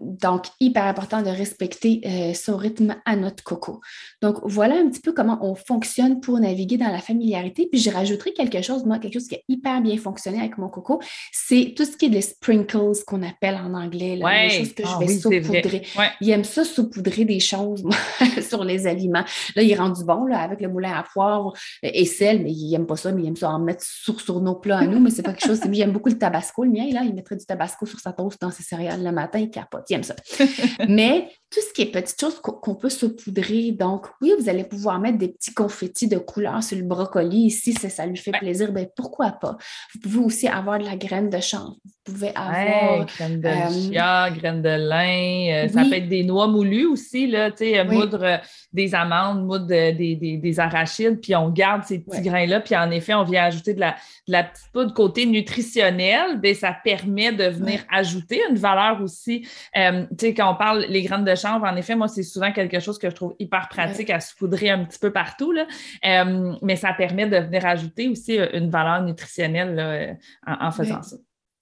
donc, 0.00 0.46
hyper 0.60 0.84
important 0.84 1.22
de 1.22 1.30
respecter 1.30 2.00
euh, 2.04 2.34
son 2.34 2.56
rythme 2.56 2.96
à 3.04 3.16
notre 3.16 3.42
coco. 3.42 3.80
Donc, 4.22 4.38
voilà 4.44 4.76
un 4.76 4.88
petit 4.88 5.00
peu 5.00 5.12
comment 5.12 5.38
on 5.42 5.54
fonctionne 5.54 6.20
pour 6.20 6.38
naviguer 6.38 6.76
dans 6.76 6.90
la 6.90 6.98
familiarité. 6.98 7.68
Puis, 7.70 7.80
je 7.80 7.90
rajouterai 7.90 8.32
quelque 8.32 8.60
chose, 8.62 8.84
moi, 8.84 8.98
quelque 8.98 9.14
chose 9.14 9.28
qui 9.28 9.36
a 9.36 9.40
hyper 9.48 9.80
bien 9.80 9.96
fonctionné 9.96 10.38
avec 10.38 10.58
mon 10.58 10.68
coco, 10.68 11.00
c'est 11.32 11.74
tout 11.76 11.84
ce 11.84 11.96
qui 11.96 12.06
est 12.06 12.10
les 12.10 12.22
sprinkles 12.22 12.74
qu'on 13.06 13.22
appelle 13.22 13.56
en 13.56 13.74
anglais, 13.74 14.16
les 14.16 14.50
choses 14.50 14.72
que 14.72 14.82
je 14.82 14.88
ah 14.88 14.98
vais 14.98 15.08
saupoudrer. 15.08 15.82
Il 16.20 16.30
aime 16.30 16.44
ça 16.44 16.64
saupoudrer 16.64 17.24
des 17.24 17.40
choses 17.40 17.84
sur 18.48 18.64
les 18.64 18.86
aliments. 18.86 19.24
Là, 19.54 19.62
il 19.62 19.74
rend 19.74 19.90
du 19.90 20.04
bon 20.04 20.26
là, 20.26 20.40
avec 20.40 20.60
le 20.60 20.68
moulin 20.68 20.92
à 20.92 21.02
poivre 21.02 21.52
et 21.82 22.04
sel, 22.04 22.42
mais 22.42 22.52
il 22.52 22.70
n'aime 22.70 22.86
pas 22.86 22.96
ça, 22.96 23.12
mais 23.12 23.22
il 23.22 23.28
aime 23.28 23.36
ça 23.36 23.50
en 23.50 23.58
mettre 23.58 23.84
sur, 23.84 24.20
sur 24.20 24.40
nos 24.40 24.54
plats 24.54 24.78
à 24.78 24.86
nous 24.86 25.00
mais 25.04 25.10
c'est 25.10 25.22
pas 25.22 25.32
quelque 25.32 25.46
chose. 25.46 25.64
Lui, 25.64 25.78
il 25.78 25.82
aime 25.82 25.92
beaucoup 25.92 26.08
le 26.08 26.18
tabasco. 26.18 26.64
Le 26.64 26.70
mien, 26.70 26.86
là, 26.92 27.02
il 27.04 27.14
mettrait 27.14 27.36
du 27.36 27.44
tabasco 27.44 27.86
sur 27.86 28.00
sa 28.00 28.12
toast 28.12 28.40
dans 28.40 28.50
ses 28.50 28.62
céréales 28.62 29.02
le 29.02 29.12
matin, 29.12 29.38
il 29.38 29.50
capote. 29.50 29.84
Il 29.90 29.94
aime 29.94 30.02
ça. 30.02 30.16
mais 30.88 31.28
tout 31.54 31.60
ce 31.60 31.72
qui 31.72 31.82
est 31.82 31.86
petites 31.86 32.20
choses 32.20 32.40
qu'on 32.40 32.74
peut 32.74 32.88
saupoudrer. 32.88 33.70
Donc, 33.70 34.06
oui, 34.20 34.32
vous 34.36 34.48
allez 34.48 34.64
pouvoir 34.64 34.98
mettre 34.98 35.18
des 35.18 35.28
petits 35.28 35.54
confettis 35.54 36.08
de 36.08 36.18
couleur 36.18 36.60
sur 36.64 36.76
le 36.76 36.82
brocoli 36.82 37.46
ici, 37.46 37.72
si 37.72 37.90
ça 37.90 38.06
lui 38.06 38.16
fait 38.16 38.32
plaisir. 38.32 38.72
Ben, 38.72 38.88
pourquoi 38.96 39.30
pas? 39.30 39.56
Vous 39.94 40.00
pouvez 40.00 40.18
aussi 40.18 40.48
avoir 40.48 40.80
de 40.80 40.84
la 40.84 40.96
graine 40.96 41.30
de 41.30 41.38
chanvre. 41.38 41.76
Vous 41.84 42.12
pouvez 42.12 42.30
avoir. 42.34 42.98
Ouais, 42.98 43.06
graine 43.06 43.40
de 43.40 43.46
euh, 43.46 43.70
chia, 43.70 44.30
graine 44.30 44.62
de 44.62 44.68
lin. 44.68 45.64
Euh, 45.64 45.68
ça 45.68 45.84
peut 45.84 45.94
être 45.94 46.08
des 46.08 46.24
noix 46.24 46.48
moulues 46.48 46.86
aussi, 46.86 47.28
là, 47.28 47.52
tu 47.52 47.58
sais, 47.58 47.84
moudre 47.84 48.24
euh, 48.24 48.36
des 48.72 48.92
amandes, 48.96 49.44
moudre 49.46 49.66
des, 49.66 49.92
des, 49.92 50.36
des, 50.36 50.60
arachides, 50.60 51.20
puis 51.20 51.36
on 51.36 51.50
garde 51.50 51.84
ces 51.84 52.00
petits 52.00 52.22
grains-là. 52.22 52.60
Puis 52.60 52.74
en 52.74 52.90
effet, 52.90 53.14
on 53.14 53.22
vient 53.22 53.44
ajouter 53.44 53.74
de 53.74 53.80
la, 53.80 53.92
de 54.26 54.32
la 54.32 54.42
petite 54.42 54.72
poudre 54.72 54.92
côté 54.92 55.24
nutritionnel. 55.24 56.40
Bien, 56.40 56.54
ça 56.54 56.76
permet 56.82 57.30
de 57.30 57.44
venir 57.44 57.84
ajouter 57.92 58.42
une 58.50 58.56
valeur 58.56 59.00
aussi. 59.00 59.42
tu 59.72 59.80
sais, 60.18 60.34
quand 60.34 60.52
on 60.52 60.56
parle 60.56 60.86
les 60.88 61.02
graines 61.02 61.24
de 61.24 61.34
en 61.50 61.76
effet, 61.76 61.94
moi, 61.94 62.08
c'est 62.08 62.22
souvent 62.22 62.52
quelque 62.52 62.80
chose 62.80 62.98
que 62.98 63.10
je 63.10 63.14
trouve 63.14 63.34
hyper 63.38 63.68
pratique 63.68 64.10
à 64.10 64.20
saupoudrer 64.20 64.70
un 64.70 64.84
petit 64.84 64.98
peu 64.98 65.12
partout. 65.12 65.52
Là. 65.52 65.66
Euh, 66.04 66.54
mais 66.62 66.76
ça 66.76 66.92
permet 66.92 67.26
de 67.26 67.36
venir 67.38 67.64
ajouter 67.66 68.08
aussi 68.08 68.38
euh, 68.38 68.48
une 68.52 68.70
valeur 68.70 69.02
nutritionnelle 69.02 69.78
euh, 69.78 70.14
en, 70.46 70.70
faisant 70.70 71.02
ça. 71.02 71.16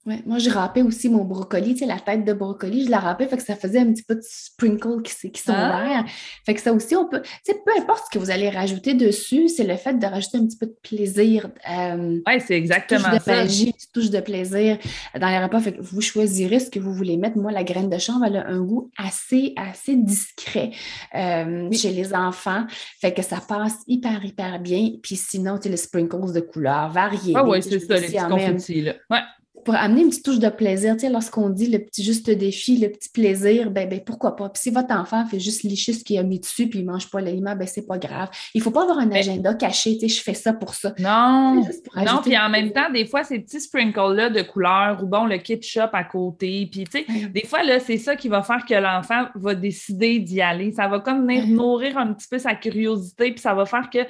Ouais, 0.04 0.20
moi, 0.26 0.38
je 0.38 0.50
râpais 0.50 0.82
aussi 0.82 1.08
mon 1.08 1.22
brocoli, 1.22 1.74
tu 1.74 1.80
sais, 1.80 1.86
la 1.86 2.00
tête 2.00 2.24
de 2.24 2.32
brocoli, 2.32 2.86
je 2.86 2.90
la 2.90 2.98
râpais, 2.98 3.28
fait 3.28 3.36
que 3.36 3.42
ça 3.44 3.54
faisait 3.54 3.78
un 3.78 3.92
petit 3.92 4.02
peu 4.02 4.16
de 4.16 4.22
sprinkles 4.22 5.00
qui, 5.02 5.30
qui 5.30 5.40
sont 5.40 5.52
ah. 5.54 5.80
verts. 5.80 6.04
Fait 6.44 6.54
que 6.54 6.60
ça 6.60 6.72
aussi, 6.72 6.96
on 6.96 7.08
peut, 7.08 7.22
tu 7.22 7.30
sais, 7.44 7.62
peu 7.64 7.70
importe 7.80 8.06
ce 8.06 8.18
que 8.18 8.18
vous 8.18 8.32
allez 8.32 8.50
rajouter 8.50 8.94
dessus, 8.94 9.48
c'est 9.48 9.62
le 9.62 9.76
fait 9.76 9.96
de 9.96 10.04
rajouter 10.04 10.38
un 10.38 10.46
petit 10.46 10.56
peu 10.56 10.66
de 10.66 10.76
plaisir. 10.82 11.48
Euh, 11.70 12.18
oui, 12.26 12.32
c'est 12.44 12.56
exactement 12.56 13.14
de 13.14 13.20
ça. 13.20 13.36
Magie, 13.36 13.72
touche 13.92 14.10
de 14.10 14.18
plaisir 14.18 14.76
dans 15.20 15.28
les 15.28 15.38
repas. 15.38 15.60
Fait 15.60 15.74
que 15.74 15.80
vous 15.80 16.00
choisirez 16.00 16.58
ce 16.58 16.68
que 16.68 16.80
vous 16.80 16.92
voulez 16.92 17.16
mettre. 17.16 17.38
Moi, 17.38 17.52
la 17.52 17.62
graine 17.62 17.88
de 17.88 17.98
chanvre, 17.98 18.24
elle 18.24 18.38
a 18.38 18.48
un 18.48 18.60
goût 18.60 18.90
assez, 18.98 19.54
assez 19.56 19.94
discret 19.94 20.72
euh, 21.14 21.70
chez 21.70 21.92
les 21.92 22.12
enfants. 22.12 22.66
Fait 23.00 23.12
que 23.12 23.22
ça 23.22 23.36
passe 23.36 23.76
hyper, 23.86 24.24
hyper 24.24 24.58
bien. 24.58 24.90
Puis 25.00 25.14
sinon, 25.14 25.58
tu 25.58 25.64
sais, 25.64 25.68
les 25.68 25.76
sprinkles 25.76 26.32
de 26.32 26.40
couleurs 26.40 26.90
variées. 26.90 27.34
Ah 27.36 27.46
oui, 27.46 27.62
c'est 27.62 27.78
ça, 27.78 27.94
les 27.94 28.08
petits 28.08 28.16
confettis, 28.16 28.82
là. 28.82 28.94
Ouais 29.08 29.20
pour 29.64 29.74
amener 29.74 30.02
une 30.02 30.08
petite 30.08 30.24
touche 30.24 30.38
de 30.38 30.48
plaisir. 30.48 30.94
Tu 30.94 31.00
sais, 31.00 31.08
lorsqu'on 31.08 31.48
dit 31.48 31.68
le 31.68 31.78
petit 31.78 32.02
juste 32.02 32.28
défi, 32.30 32.78
le 32.78 32.88
petit 32.88 33.08
plaisir, 33.08 33.70
ben, 33.70 33.88
ben 33.88 34.00
pourquoi 34.04 34.36
pas? 34.36 34.48
Puis 34.48 34.62
si 34.62 34.70
votre 34.70 34.94
enfant 34.94 35.24
fait 35.26 35.40
juste 35.40 35.62
licher 35.62 35.92
ce 35.92 36.04
qu'il 36.04 36.18
a 36.18 36.22
mis 36.22 36.40
dessus 36.40 36.68
puis 36.68 36.80
il 36.80 36.86
ne 36.86 36.92
mange 36.92 37.10
pas 37.10 37.20
l'aliment, 37.20 37.54
ben 37.56 37.66
c'est 37.66 37.86
pas 37.86 37.98
grave. 37.98 38.28
Il 38.54 38.58
ne 38.58 38.64
faut 38.64 38.70
pas 38.70 38.82
avoir 38.82 38.98
un 38.98 39.10
agenda 39.10 39.54
caché, 39.54 39.94
tu 39.98 40.08
sais, 40.08 40.08
je 40.08 40.22
fais 40.22 40.34
ça 40.34 40.52
pour 40.52 40.74
ça. 40.74 40.94
Non, 40.98 41.64
non, 41.96 42.20
puis 42.22 42.36
en 42.36 42.48
même 42.48 42.72
temps, 42.72 42.90
des 42.92 43.06
fois, 43.06 43.24
ces 43.24 43.38
petits 43.38 43.60
sprinkles-là 43.60 44.30
de 44.30 44.42
couleur 44.42 45.02
ou 45.02 45.06
bon, 45.06 45.26
le 45.26 45.38
ketchup 45.38 45.90
à 45.92 46.04
côté, 46.04 46.68
puis 46.70 46.84
tu 46.84 46.98
sais, 46.98 47.28
des 47.28 47.46
fois, 47.46 47.62
là, 47.62 47.78
c'est 47.80 47.98
ça 47.98 48.16
qui 48.16 48.28
va 48.28 48.42
faire 48.42 48.64
que 48.66 48.74
l'enfant 48.74 49.26
va 49.34 49.54
décider 49.54 50.18
d'y 50.18 50.40
aller. 50.40 50.72
Ça 50.72 50.88
va 50.88 51.00
comme 51.00 51.22
venir 51.22 51.46
nourrir 51.46 51.98
un 51.98 52.12
petit 52.12 52.28
peu 52.28 52.38
sa 52.38 52.54
curiosité, 52.54 53.32
puis 53.32 53.40
ça 53.40 53.54
va 53.54 53.66
faire 53.66 53.88
que 53.90 54.00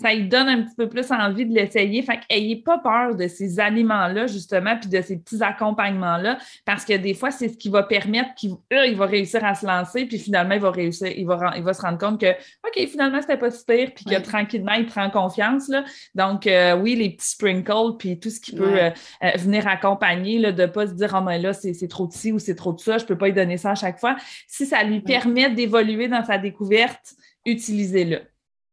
ça 0.00 0.14
lui 0.14 0.28
donne 0.28 0.48
un 0.48 0.62
petit 0.62 0.76
peu 0.76 0.88
plus 0.88 1.10
envie 1.10 1.46
de 1.46 1.54
l'essayer. 1.54 2.02
Fait 2.02 2.20
qu'ayez 2.28 2.56
pas 2.56 2.78
peur 2.78 3.14
de 3.16 3.26
ces 3.28 3.58
aliments-là, 3.60 4.26
justement, 4.26 4.76
puis 4.78 4.88
de 4.88 4.99
ces 5.02 5.18
petits 5.18 5.42
accompagnements-là, 5.42 6.38
parce 6.64 6.84
que 6.84 6.96
des 6.96 7.14
fois, 7.14 7.30
c'est 7.30 7.48
ce 7.48 7.56
qui 7.56 7.68
va 7.68 7.82
permettre 7.82 8.34
qu'il 8.34 8.54
il 8.70 8.96
va 8.96 9.06
réussir 9.06 9.44
à 9.44 9.54
se 9.54 9.66
lancer, 9.66 10.06
puis 10.06 10.18
finalement, 10.18 10.54
il 10.54 10.60
va 10.60 10.70
réussir, 10.70 11.08
il 11.08 11.26
va, 11.26 11.52
il 11.56 11.62
va 11.62 11.74
se 11.74 11.82
rendre 11.82 11.98
compte 11.98 12.20
que, 12.20 12.30
OK, 12.30 12.88
finalement, 12.88 13.20
c'était 13.20 13.36
pas 13.36 13.50
super, 13.50 13.92
puis 13.94 14.04
que 14.04 14.20
tranquillement, 14.20 14.72
il 14.72 14.86
prend 14.86 15.10
confiance. 15.10 15.68
Là. 15.68 15.84
Donc, 16.14 16.46
euh, 16.46 16.76
oui, 16.76 16.96
les 16.96 17.10
petits 17.10 17.30
sprinkles, 17.30 17.96
puis 17.98 18.18
tout 18.18 18.30
ce 18.30 18.40
qui 18.40 18.52
peut 18.52 18.78
euh, 18.78 18.90
euh, 19.22 19.30
venir 19.36 19.66
accompagner, 19.68 20.38
là, 20.38 20.52
de 20.52 20.62
ne 20.62 20.66
pas 20.66 20.86
se 20.86 20.92
dire, 20.92 21.14
oh, 21.16 21.22
mais 21.22 21.38
là, 21.38 21.52
c'est 21.52 21.88
trop 21.88 22.06
de 22.06 22.12
ci 22.12 22.32
ou 22.32 22.38
c'est 22.38 22.54
trop 22.54 22.72
de 22.72 22.80
ça, 22.80 22.98
je 22.98 23.04
ne 23.04 23.08
peux 23.08 23.18
pas 23.18 23.26
lui 23.26 23.34
donner 23.34 23.56
ça 23.56 23.70
à 23.70 23.74
chaque 23.74 23.98
fois. 23.98 24.16
Si 24.46 24.66
ça 24.66 24.82
lui 24.82 25.00
permet 25.00 25.50
d'évoluer 25.50 26.08
dans 26.08 26.24
sa 26.24 26.38
découverte, 26.38 27.14
utilisez-le. 27.44 28.22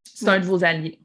C'est 0.03 0.27
un 0.27 0.39
de 0.39 0.45
vos 0.45 0.63
alliés 0.63 0.99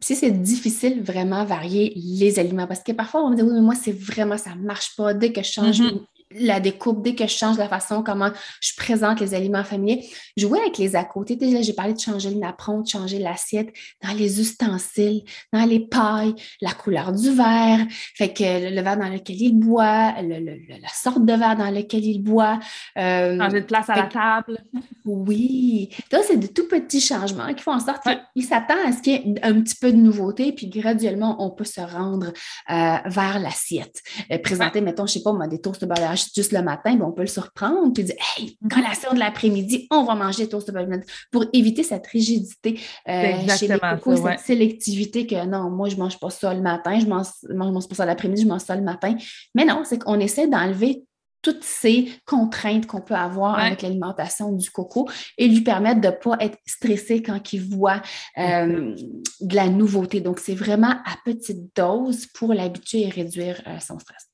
si 0.00 0.14
c'est 0.14 0.30
difficile, 0.30 1.02
vraiment 1.02 1.44
varier 1.44 1.92
les 1.96 2.38
aliments. 2.38 2.66
Parce 2.66 2.82
que 2.82 2.92
parfois, 2.92 3.24
on 3.24 3.30
me 3.30 3.36
dit, 3.36 3.42
oui, 3.42 3.52
mais 3.54 3.60
moi, 3.60 3.74
c'est 3.74 3.92
vraiment, 3.92 4.36
ça 4.36 4.54
ne 4.54 4.62
marche 4.62 4.96
pas. 4.96 5.14
Dès 5.14 5.32
que 5.32 5.42
je 5.42 5.52
change 5.52 5.80
mm-hmm. 5.80 6.00
La 6.34 6.60
découpe, 6.60 7.02
dès 7.02 7.14
que 7.14 7.26
je 7.26 7.32
change 7.32 7.58
la 7.58 7.68
façon 7.68 8.02
comment 8.02 8.30
je 8.60 8.72
présente 8.76 9.20
les 9.20 9.34
aliments 9.34 9.64
familiers, 9.64 10.04
jouer 10.36 10.60
avec 10.60 10.78
les 10.78 10.96
à 10.96 11.04
côté. 11.04 11.36
Déjà, 11.36 11.62
j'ai 11.62 11.72
parlé 11.72 11.94
de 11.94 12.00
changer 12.00 12.30
le 12.30 12.36
napperon, 12.36 12.80
de 12.80 12.88
changer 12.88 13.18
l'assiette, 13.18 13.72
dans 14.02 14.12
les 14.12 14.40
ustensiles, 14.40 15.22
dans 15.52 15.64
les 15.64 15.80
pailles, 15.80 16.34
la 16.60 16.72
couleur 16.72 17.12
du 17.12 17.30
verre, 17.30 17.86
fait 18.14 18.32
que 18.32 18.74
le, 18.74 18.82
verre 18.82 18.96
dans 18.96 19.08
lequel 19.08 19.40
il 19.40 19.52
boit, 19.52 20.14
la 20.20 20.88
sorte 20.92 21.24
de 21.24 21.32
verre 21.32 21.56
dans 21.56 21.70
lequel 21.70 22.04
il 22.04 22.22
boit. 22.22 22.58
Euh, 22.98 23.38
changer 23.38 23.60
de 23.60 23.66
place 23.66 23.88
à 23.90 23.96
la 23.96 24.06
table. 24.06 24.58
Oui. 25.04 25.90
Donc, 26.10 26.22
c'est 26.26 26.36
de 26.36 26.46
tout 26.46 26.66
petits 26.68 27.00
changements 27.00 27.52
qui 27.54 27.62
font 27.62 27.72
en 27.72 27.80
sorte 27.80 28.02
qu'il 28.34 28.44
s'attend 28.44 28.76
à 28.86 28.92
ce 28.92 29.02
qu'il 29.02 29.12
y 29.12 29.16
ait 29.16 29.34
un 29.42 29.60
petit 29.60 29.76
peu 29.76 29.92
de 29.92 29.96
nouveauté, 29.96 30.52
puis 30.52 30.68
graduellement, 30.68 31.36
on 31.44 31.50
peut 31.50 31.64
se 31.64 31.80
rendre 31.80 32.32
euh, 32.70 32.96
vers 33.06 33.38
l'assiette. 33.38 34.02
Euh, 34.30 34.38
présenter, 34.38 34.80
mettons, 34.80 35.06
je 35.06 35.14
sais 35.14 35.22
pas, 35.22 35.32
moi, 35.32 35.46
des 35.46 35.60
toasts 35.60 35.80
de 35.80 35.86
beurre 35.86 36.16
juste 36.34 36.52
le 36.52 36.62
matin, 36.62 36.94
ben, 36.96 37.04
on 37.04 37.12
peut 37.12 37.22
le 37.22 37.28
surprendre 37.28 37.92
puis 37.92 38.04
dire 38.04 38.14
Hey, 38.36 38.56
collation 38.70 39.12
de 39.12 39.18
l'après-midi, 39.18 39.86
on 39.90 40.04
va 40.04 40.14
manger 40.14 40.48
toast 40.48 40.70
de 40.70 41.00
pour 41.30 41.44
éviter 41.52 41.82
cette 41.82 42.06
rigidité 42.06 42.78
euh, 43.08 43.48
chez 43.58 43.68
les 43.68 43.78
cocos, 43.78 44.16
cette 44.16 44.40
sélectivité 44.40 45.26
que 45.26 45.44
non, 45.46 45.70
moi, 45.70 45.88
je 45.88 45.96
ne 45.96 46.00
mange 46.00 46.18
pas 46.18 46.30
ça 46.30 46.54
le 46.54 46.60
matin, 46.60 46.98
je 46.98 47.06
ne 47.06 47.54
mange, 47.54 47.88
pas 47.88 47.94
ça 47.94 48.06
l'après-midi, 48.06 48.42
je 48.42 48.48
mange 48.48 48.62
ça 48.62 48.76
le 48.76 48.82
matin. 48.82 49.16
Mais 49.54 49.64
non, 49.64 49.82
c'est 49.84 49.98
qu'on 49.98 50.20
essaie 50.20 50.46
d'enlever 50.46 51.04
toutes 51.44 51.62
ces 51.62 52.10
contraintes 52.24 52.86
qu'on 52.86 53.02
peut 53.02 53.14
avoir 53.14 53.58
avec 53.58 53.82
l'alimentation 53.82 54.50
du 54.52 54.70
coco 54.70 55.08
et 55.36 55.46
lui 55.46 55.60
permettre 55.60 56.00
de 56.00 56.06
ne 56.06 56.12
pas 56.12 56.36
être 56.40 56.58
stressé 56.66 57.22
quand 57.22 57.52
il 57.52 57.62
voit 57.62 58.00
euh, 58.38 58.96
de 59.40 59.54
la 59.54 59.68
nouveauté. 59.68 60.22
Donc, 60.22 60.40
c'est 60.40 60.54
vraiment 60.54 60.90
à 61.04 61.16
petite 61.24 61.76
dose 61.76 62.26
pour 62.26 62.54
l'habituer 62.54 63.02
et 63.02 63.10
réduire 63.10 63.60
euh, 63.66 63.78
son 63.78 63.98
stress. 63.98 64.26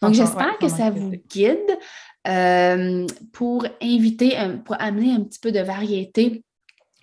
Donc, 0.00 0.14
j'espère 0.14 0.58
que 0.58 0.68
ça 0.68 0.90
vous 0.90 1.12
guide 1.28 1.78
euh, 2.26 3.06
pour 3.32 3.66
inviter, 3.82 4.36
pour 4.64 4.80
amener 4.80 5.12
un 5.12 5.20
petit 5.22 5.38
peu 5.38 5.52
de 5.52 5.60
variété 5.60 6.44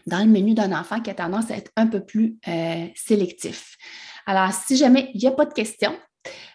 dans 0.08 0.20
le 0.20 0.32
menu 0.32 0.54
d'un 0.54 0.72
enfant 0.72 1.00
qui 1.02 1.10
a 1.10 1.14
tendance 1.14 1.50
à 1.52 1.58
être 1.58 1.72
un 1.76 1.88
peu 1.88 2.00
plus 2.00 2.38
euh, 2.48 2.88
sélectif. 2.96 3.76
Alors, 4.26 4.52
si 4.54 4.78
jamais 4.78 5.12
il 5.14 5.22
n'y 5.22 5.28
a 5.28 5.32
pas 5.32 5.46
de 5.46 5.54
questions, 5.54 5.96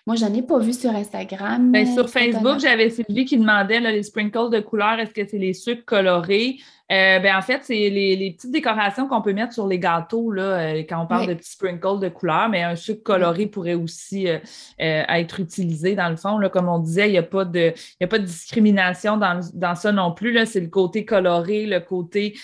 moi, 0.07 0.17
je 0.17 0.25
n'en 0.25 0.35
ai 0.35 0.43
pas 0.43 0.59
vu 0.59 0.73
sur 0.73 0.91
Instagram. 0.91 1.73
Ben, 1.73 1.87
sur 1.87 2.09
Facebook, 2.09 2.59
j'avais 2.59 2.91
Sylvie 2.91 3.25
qui 3.25 3.39
demandait 3.39 3.81
les 3.81 4.03
sprinkles 4.03 4.51
de 4.51 4.61
couleur, 4.61 4.99
est-ce 4.99 5.13
que 5.13 5.27
c'est 5.27 5.39
les 5.39 5.55
sucres 5.55 5.85
colorés? 5.85 6.57
Euh, 6.91 7.21
ben, 7.21 7.37
en 7.37 7.43
fait, 7.43 7.61
c'est 7.63 7.89
les, 7.89 8.35
petites 8.37 8.51
décorations 8.51 9.07
qu'on 9.07 9.23
peut 9.23 9.33
mettre 9.33 9.53
sur 9.53 9.69
les 9.69 9.79
gâteaux 9.79 10.33
là, 10.33 10.43
euh, 10.43 10.83
quand 10.89 11.01
on 11.01 11.07
parle 11.07 11.29
de 11.29 11.35
petits 11.35 11.53
sprinkles 11.53 12.01
de 12.01 12.09
couleur, 12.09 12.49
mais 12.49 12.65
un 12.65 12.75
sucre 12.75 13.05
coloré 13.05 13.47
pourrait 13.47 13.75
aussi 13.75 14.27
euh, 14.29 14.39
être 14.79 15.39
utilisé 15.39 15.95
dans 15.95 16.09
le 16.09 16.17
fond. 16.17 16.39
Là, 16.39 16.49
comme 16.49 16.69
on 16.69 16.81
disait, 16.81 17.09
il 17.09 17.13
n'y 17.13 17.19
a, 17.19 17.23
pas 17.23 17.45
de, 17.45 17.73
a 18.03 18.07
pas 18.09 18.19
de 18.19 18.25
discrimination 18.25 19.17
dans, 19.17 19.41
dans 19.55 19.77
ça 19.77 19.93
non 19.93 20.13
plus. 20.13 20.37
C'est 20.47 20.61
le 20.61 20.69
côté 20.69 21.05
coloré, 21.05 21.67
le 21.67 21.79
côté 21.79 22.35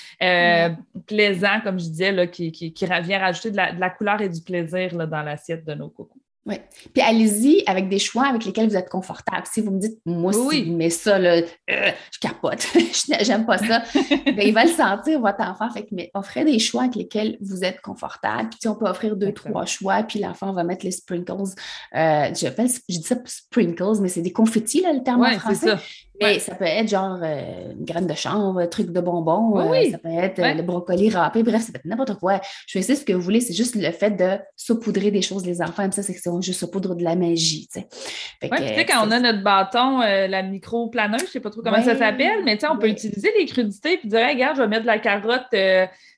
plaisant, 1.06 1.60
comme 1.64 1.80
je 1.80 1.86
disais, 1.86 2.12
là, 2.12 2.28
qui, 2.28 2.52
qui, 2.52 2.72
vient 3.02 3.18
rajouter 3.18 3.50
de 3.50 3.56
la, 3.56 3.72
de 3.72 3.80
la, 3.80 3.90
couleur 3.90 4.20
et 4.20 4.28
du 4.28 4.40
plaisir 4.40 4.94
là, 4.94 5.06
dans 5.06 5.22
l'assiette 5.22 5.64
de 5.64 5.74
nos 5.74 5.88
cocos. 5.88 6.20
Oui. 6.46 6.54
Puis 6.94 7.02
allez-y 7.02 7.64
avec 7.66 7.88
des 7.88 7.98
choix 7.98 8.26
avec 8.28 8.44
lesquels 8.44 8.68
vous 8.68 8.76
êtes 8.76 8.88
confortable. 8.88 9.42
Si 9.52 9.60
vous 9.60 9.72
me 9.72 9.80
dites, 9.80 9.98
moi, 10.06 10.32
si 10.32 10.70
mais 10.70 10.90
ça, 10.90 11.18
là, 11.18 11.42
euh, 11.70 11.90
je 12.12 12.18
capote, 12.20 12.64
j'aime 13.22 13.44
pas 13.44 13.58
ça, 13.58 13.82
bien, 14.24 14.44
il 14.44 14.54
va 14.54 14.64
le 14.64 14.70
sentir, 14.70 15.20
votre 15.20 15.40
enfant. 15.40 15.68
Fait 15.70 15.82
que, 15.82 15.88
mais 15.90 16.08
offrez 16.14 16.44
des 16.44 16.60
choix 16.60 16.82
avec 16.82 16.94
lesquels 16.94 17.36
vous 17.40 17.64
êtes 17.64 17.80
confortable. 17.80 18.50
Puis, 18.50 18.68
on 18.68 18.76
peut 18.76 18.86
offrir 18.86 19.16
deux, 19.16 19.32
trois 19.32 19.66
choix, 19.66 20.04
puis 20.04 20.20
l'enfant 20.20 20.52
va 20.52 20.62
mettre 20.62 20.84
les 20.84 20.92
sprinkles. 20.92 21.32
Euh, 21.32 22.28
je, 22.32 22.48
dis 22.88 23.02
ça 23.02 23.16
sprinkles, 23.24 24.00
mais 24.00 24.08
c'est 24.08 24.22
des 24.22 24.32
confettis, 24.32 24.82
là, 24.82 24.92
le 24.92 25.02
terme 25.02 25.24
en 25.24 25.38
français. 25.40 25.66
Ça. 25.66 25.80
Mais 26.20 26.38
ça 26.38 26.54
peut 26.54 26.64
être 26.64 26.88
genre 26.88 27.18
euh, 27.22 27.72
une 27.72 27.84
graine 27.84 28.06
de 28.06 28.14
chanvre, 28.14 28.60
un 28.60 28.66
truc 28.66 28.90
de 28.90 29.00
bonbon, 29.00 29.58
euh, 29.58 29.90
ça 29.90 29.98
peut 29.98 30.08
être 30.08 30.40
le 30.56 30.62
brocoli 30.62 31.10
râpé, 31.10 31.42
bref, 31.42 31.62
ça 31.62 31.72
peut 31.72 31.78
être 31.78 31.84
n'importe 31.84 32.18
quoi. 32.18 32.40
Je 32.66 32.80
sais 32.80 32.94
ce 32.94 33.04
que 33.04 33.12
vous 33.12 33.20
voulez, 33.20 33.40
c'est 33.40 33.54
juste 33.54 33.74
le 33.74 33.90
fait 33.90 34.10
de 34.10 34.38
saupoudrer 34.56 35.10
des 35.10 35.22
choses, 35.22 35.46
les 35.46 35.62
enfants 35.62 35.90
ça, 35.90 36.02
c'est 36.02 36.14
que 36.14 36.20
c'est 36.20 36.30
juste 36.42 36.60
saupoudre 36.60 36.94
de 36.94 37.04
la 37.04 37.16
magie. 37.16 37.68
Tu 37.72 37.80
sais, 37.80 38.86
quand 38.86 39.06
on 39.06 39.10
a 39.10 39.20
notre 39.20 39.42
bâton, 39.42 40.00
euh, 40.02 40.26
la 40.26 40.42
micro-planeuse, 40.42 41.20
je 41.20 41.26
ne 41.26 41.30
sais 41.30 41.40
pas 41.40 41.50
trop 41.50 41.62
comment 41.62 41.82
ça 41.82 41.96
s'appelle, 41.96 42.44
mais 42.44 42.58
on 42.68 42.78
peut 42.78 42.88
utiliser 42.88 43.30
les 43.38 43.46
crudités 43.46 44.00
et 44.02 44.06
dire, 44.06 44.26
regarde, 44.28 44.56
je 44.56 44.62
vais 44.62 44.68
mettre 44.68 44.82
de 44.82 44.86
la 44.86 44.98
carotte 44.98 45.44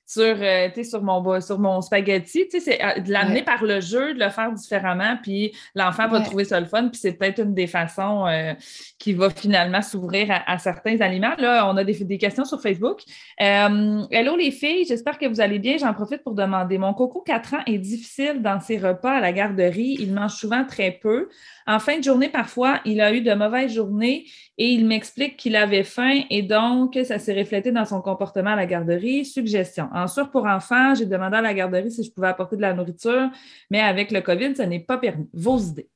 sur, 0.09 0.23
euh, 0.23 0.69
sur, 0.83 1.03
mon, 1.03 1.39
sur 1.39 1.59
mon 1.59 1.81
spaghetti. 1.81 2.47
C'est 2.49 2.83
euh, 2.83 2.99
de 2.99 3.11
l'amener 3.11 3.43
par 3.43 3.63
le 3.63 3.79
jeu, 3.79 4.15
de 4.15 4.19
le 4.19 4.29
faire 4.29 4.51
différemment, 4.51 5.17
puis 5.21 5.55
l'enfant 5.75 6.07
va 6.07 6.21
trouver 6.21 6.45
ça 6.45 6.59
le 6.59 6.65
fun, 6.65 6.87
puis 6.87 6.99
c'est 6.99 7.13
peut-être 7.13 7.43
une 7.43 7.53
des 7.53 7.67
façons 7.67 8.25
euh, 8.25 8.53
qui 8.97 9.13
va 9.13 9.29
finalement 9.29 9.83
s'ouvrir 9.83 10.41
à, 10.47 10.57
certains 10.57 10.99
aliments. 11.01 11.35
Là, 11.37 11.69
on 11.69 11.77
a 11.77 11.83
des, 11.83 11.93
des 11.93 12.17
questions 12.17 12.43
sur 12.43 12.59
Facebook. 12.59 13.01
hello 13.37 14.35
les 14.35 14.49
filles, 14.49 14.85
j'espère 14.87 15.19
que 15.19 15.27
vous 15.27 15.41
allez 15.41 15.59
bien. 15.59 15.77
J'en 15.77 15.93
profite 15.93 16.23
pour 16.23 16.33
demander. 16.33 16.79
Mon 16.79 16.95
coco 16.95 17.21
4 17.21 17.53
ans 17.53 17.63
est 17.67 17.77
difficile 17.77 18.41
dans 18.41 18.59
ses 18.59 18.79
repas 18.79 19.17
à 19.17 19.19
la 19.19 19.31
garderie. 19.31 19.95
Il 19.99 20.13
mange 20.13 20.33
souvent 20.33 20.65
très 20.65 20.91
peu. 20.91 21.29
En 21.67 21.77
fin 21.77 21.99
de 21.99 22.03
journée, 22.03 22.29
parfois, 22.29 22.79
il 22.83 22.99
a 22.99 23.13
eu 23.13 23.21
de 23.21 23.33
mauvaises 23.35 23.75
journées 23.75 24.25
et 24.57 24.69
il 24.69 24.87
m'explique 24.87 25.37
qu'il 25.37 25.55
avait 25.55 25.83
faim 25.83 26.21
et 26.31 26.41
donc 26.41 26.97
ça 27.03 27.19
s'est 27.19 27.37
reflété 27.37 27.71
dans 27.71 27.85
son 27.85 28.01
comportement 28.01 28.51
à 28.51 28.55
la 28.55 28.65
garderie. 28.65 29.23
Suggestion. 29.23 29.87
En 30.03 30.07
sur 30.07 30.29
pour 30.31 30.45
enfants, 30.45 30.95
j'ai 30.95 31.05
demandé 31.05 31.37
à 31.37 31.41
la 31.41 31.53
garderie 31.53 31.91
si 31.91 32.03
je 32.03 32.11
pouvais 32.11 32.27
apporter 32.27 32.55
de 32.55 32.61
la 32.61 32.73
nourriture, 32.73 33.29
mais 33.69 33.81
avec 33.81 34.11
le 34.11 34.21
COVID, 34.21 34.55
ça 34.55 34.65
n'est 34.65 34.79
pas 34.79 34.97
permis. 34.97 35.29
Vos 35.33 35.57
idées. 35.57 35.89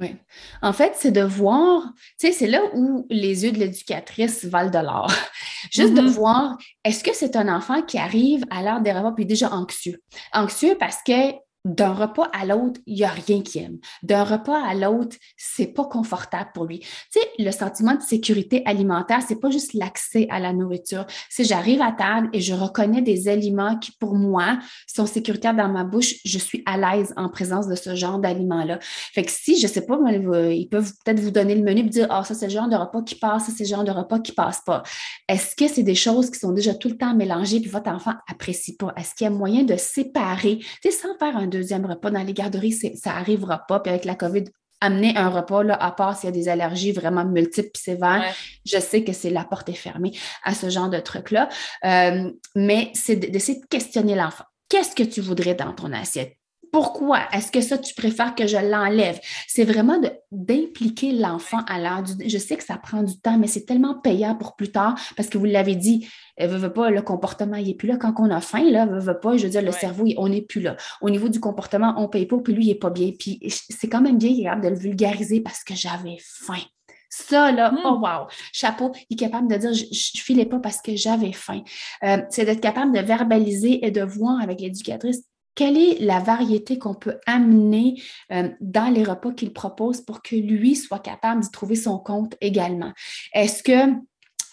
Oui. 0.00 0.16
En 0.62 0.72
fait, 0.72 0.94
c'est 0.96 1.10
de 1.12 1.20
voir, 1.20 1.92
tu 2.18 2.26
sais, 2.26 2.32
c'est 2.32 2.46
là 2.46 2.60
où 2.74 3.06
les 3.10 3.44
yeux 3.44 3.52
de 3.52 3.58
l'éducatrice 3.58 4.44
valent 4.44 4.70
de 4.70 4.78
l'or. 4.78 5.12
Juste 5.70 5.94
de 5.94 6.00
mm-hmm. 6.00 6.06
voir, 6.06 6.58
est-ce 6.84 7.04
que 7.04 7.14
c'est 7.14 7.36
un 7.36 7.54
enfant 7.54 7.82
qui 7.82 7.98
arrive 7.98 8.44
à 8.50 8.62
l'heure 8.62 8.80
des 8.80 8.92
repas 8.92 9.12
puis 9.12 9.26
déjà 9.26 9.52
anxieux? 9.52 10.02
Anxieux 10.32 10.76
parce 10.80 10.98
que 11.06 11.32
d'un 11.64 11.92
repas 11.92 12.28
à 12.32 12.44
l'autre, 12.44 12.80
il 12.86 12.96
n'y 12.96 13.04
a 13.04 13.10
rien 13.10 13.40
qui 13.42 13.60
aime. 13.60 13.78
D'un 14.02 14.24
repas 14.24 14.60
à 14.60 14.74
l'autre, 14.74 15.16
c'est 15.36 15.68
pas 15.68 15.84
confortable 15.84 16.50
pour 16.54 16.64
lui. 16.64 16.80
Tu 16.80 17.20
sais, 17.20 17.28
le 17.38 17.50
sentiment 17.52 17.94
de 17.94 18.02
sécurité 18.02 18.62
alimentaire, 18.66 19.20
c'est 19.26 19.40
pas 19.40 19.50
juste 19.50 19.72
l'accès 19.74 20.26
à 20.30 20.40
la 20.40 20.52
nourriture. 20.52 21.06
Si 21.30 21.44
j'arrive 21.44 21.80
à 21.80 21.92
table 21.92 22.30
et 22.32 22.40
je 22.40 22.52
reconnais 22.52 23.00
des 23.00 23.28
aliments 23.28 23.78
qui, 23.78 23.92
pour 23.92 24.14
moi, 24.14 24.58
sont 24.86 25.06
sécuritaires 25.06 25.54
dans 25.54 25.68
ma 25.68 25.84
bouche, 25.84 26.16
je 26.24 26.38
suis 26.38 26.64
à 26.66 26.76
l'aise 26.78 27.14
en 27.16 27.28
présence 27.28 27.68
de 27.68 27.76
ce 27.76 27.94
genre 27.94 28.18
d'aliments-là. 28.18 28.78
Fait 28.80 29.22
que 29.22 29.30
si, 29.30 29.60
je 29.60 29.68
sais 29.68 29.86
pas, 29.86 29.98
ils 30.10 30.68
peuvent 30.68 30.92
peut-être 31.04 31.20
vous 31.20 31.30
donner 31.30 31.54
le 31.54 31.62
menu 31.62 31.80
et 31.80 31.84
dire, 31.84 32.06
ah, 32.10 32.20
oh, 32.20 32.24
ça, 32.24 32.34
c'est 32.34 32.46
le 32.46 32.52
genre 32.52 32.68
de 32.68 32.76
repas 32.76 33.02
qui 33.02 33.14
passe, 33.14 33.46
ça, 33.46 33.52
c'est 33.56 33.64
le 33.64 33.68
genre 33.68 33.84
de 33.84 33.92
repas 33.92 34.18
qui 34.18 34.32
passe 34.32 34.62
pas. 34.66 34.82
Est-ce 35.28 35.54
que 35.54 35.68
c'est 35.68 35.84
des 35.84 35.94
choses 35.94 36.30
qui 36.30 36.40
sont 36.40 36.52
déjà 36.52 36.74
tout 36.74 36.88
le 36.88 36.96
temps 36.96 37.14
mélangées 37.14 37.60
puis 37.60 37.70
votre 37.70 37.90
enfant 37.90 38.14
apprécie 38.28 38.76
pas? 38.76 38.92
Est-ce 38.96 39.14
qu'il 39.14 39.26
y 39.26 39.28
a 39.28 39.30
moyen 39.30 39.62
de 39.62 39.76
séparer, 39.76 40.58
tu 40.58 40.68
sais, 40.82 40.90
sans 40.90 41.16
faire 41.18 41.36
un 41.36 41.51
deuxième 41.52 41.86
repas 41.86 42.10
dans 42.10 42.22
les 42.22 42.34
garderies, 42.34 42.72
ça 42.72 43.10
n'arrivera 43.12 43.66
pas. 43.68 43.80
Puis 43.80 43.90
avec 43.90 44.04
la 44.04 44.14
COVID, 44.14 44.44
amener 44.82 45.16
un 45.16 45.28
repas, 45.28 45.62
là, 45.62 45.74
à 45.74 45.92
part 45.92 46.16
s'il 46.16 46.28
y 46.28 46.32
a 46.32 46.32
des 46.32 46.48
allergies 46.48 46.92
vraiment 46.92 47.24
multiples 47.24 47.70
et 47.74 47.78
sévères, 47.78 48.34
je 48.66 48.78
sais 48.78 49.04
que 49.04 49.12
c'est 49.12 49.30
la 49.30 49.44
porte 49.44 49.68
est 49.68 49.74
fermée 49.74 50.12
à 50.42 50.54
ce 50.54 50.68
genre 50.68 50.90
de 50.90 50.98
truc-là. 50.98 51.48
Euh, 51.84 52.30
mais 52.56 52.90
c'est 52.94 53.16
d'essayer 53.16 53.60
de 53.60 53.66
questionner 53.66 54.14
l'enfant. 54.14 54.44
Qu'est-ce 54.68 54.94
que 54.94 55.04
tu 55.04 55.20
voudrais 55.20 55.54
dans 55.54 55.72
ton 55.72 55.92
assiette? 55.92 56.36
Pourquoi? 56.72 57.20
Est-ce 57.32 57.52
que 57.52 57.60
ça, 57.60 57.76
tu 57.76 57.94
préfères 57.94 58.34
que 58.34 58.46
je 58.46 58.56
l'enlève? 58.56 59.20
C'est 59.46 59.64
vraiment 59.64 60.00
d'impliquer 60.30 61.12
l'enfant 61.12 61.60
à 61.68 61.78
l'heure 61.78 62.02
du... 62.02 62.26
Je 62.26 62.38
sais 62.38 62.56
que 62.56 62.64
ça 62.64 62.78
prend 62.78 63.02
du 63.02 63.20
temps, 63.20 63.36
mais 63.36 63.46
c'est 63.46 63.66
tellement 63.66 64.00
payant 64.00 64.34
pour 64.34 64.56
plus 64.56 64.72
tard 64.72 64.98
parce 65.14 65.28
que 65.28 65.36
vous 65.36 65.44
l'avez 65.44 65.76
dit, 65.76 66.08
elle 66.42 66.52
euh, 66.52 66.58
veut, 66.58 66.72
pas, 66.72 66.90
le 66.90 67.02
comportement, 67.02 67.56
il 67.56 67.68
n'est 67.68 67.74
plus 67.74 67.88
là. 67.88 67.96
Quand 67.96 68.14
on 68.18 68.30
a 68.30 68.40
faim, 68.40 68.64
là, 68.70 68.86
veut, 68.86 68.98
veut 68.98 69.18
pas, 69.18 69.36
je 69.36 69.44
veux 69.44 69.50
dire, 69.50 69.62
le 69.62 69.72
cerveau, 69.72 70.04
on 70.16 70.28
n'est 70.28 70.42
plus 70.42 70.60
là. 70.60 70.76
Au 71.00 71.10
niveau 71.10 71.28
du 71.28 71.40
comportement, 71.40 71.94
on 71.98 72.08
paye 72.08 72.26
pas, 72.26 72.38
puis 72.38 72.52
lui, 72.52 72.64
il 72.64 72.68
n'est 72.68 72.74
pas 72.74 72.90
bien. 72.90 73.12
Puis 73.18 73.40
c'est 73.48 73.88
quand 73.88 74.00
même 74.00 74.18
bien 74.18 74.34
capable 74.42 74.64
de 74.64 74.68
le 74.70 74.76
vulgariser 74.76 75.40
parce 75.40 75.62
que 75.62 75.74
j'avais 75.74 76.16
faim. 76.20 76.62
Ça, 77.08 77.52
là, 77.52 77.70
hmm. 77.70 77.78
oh 77.84 77.98
wow, 78.02 78.26
chapeau, 78.52 78.92
il 79.10 79.14
est 79.14 79.18
capable 79.18 79.46
de 79.46 79.56
dire, 79.56 79.72
je 79.74 79.84
ne 79.84 80.20
filais 80.22 80.46
pas 80.46 80.58
parce 80.58 80.80
que 80.80 80.96
j'avais 80.96 81.32
faim. 81.32 81.62
Euh, 82.04 82.18
c'est 82.30 82.46
d'être 82.46 82.62
capable 82.62 82.92
de 82.92 83.00
verbaliser 83.00 83.84
et 83.86 83.90
de 83.90 84.02
voir 84.02 84.40
avec 84.40 84.60
l'éducatrice 84.60 85.22
quelle 85.54 85.76
est 85.76 85.98
la 86.00 86.18
variété 86.18 86.78
qu'on 86.78 86.94
peut 86.94 87.18
amener 87.26 88.02
euh, 88.32 88.48
dans 88.60 88.92
les 88.92 89.04
repas 89.04 89.32
qu'il 89.32 89.52
propose 89.52 90.00
pour 90.00 90.22
que 90.22 90.34
lui 90.34 90.74
soit 90.74 90.98
capable 90.98 91.42
d'y 91.42 91.50
trouver 91.50 91.76
son 91.76 91.98
compte 91.98 92.34
également? 92.40 92.92
Est-ce 93.34 93.62
que 93.62 93.92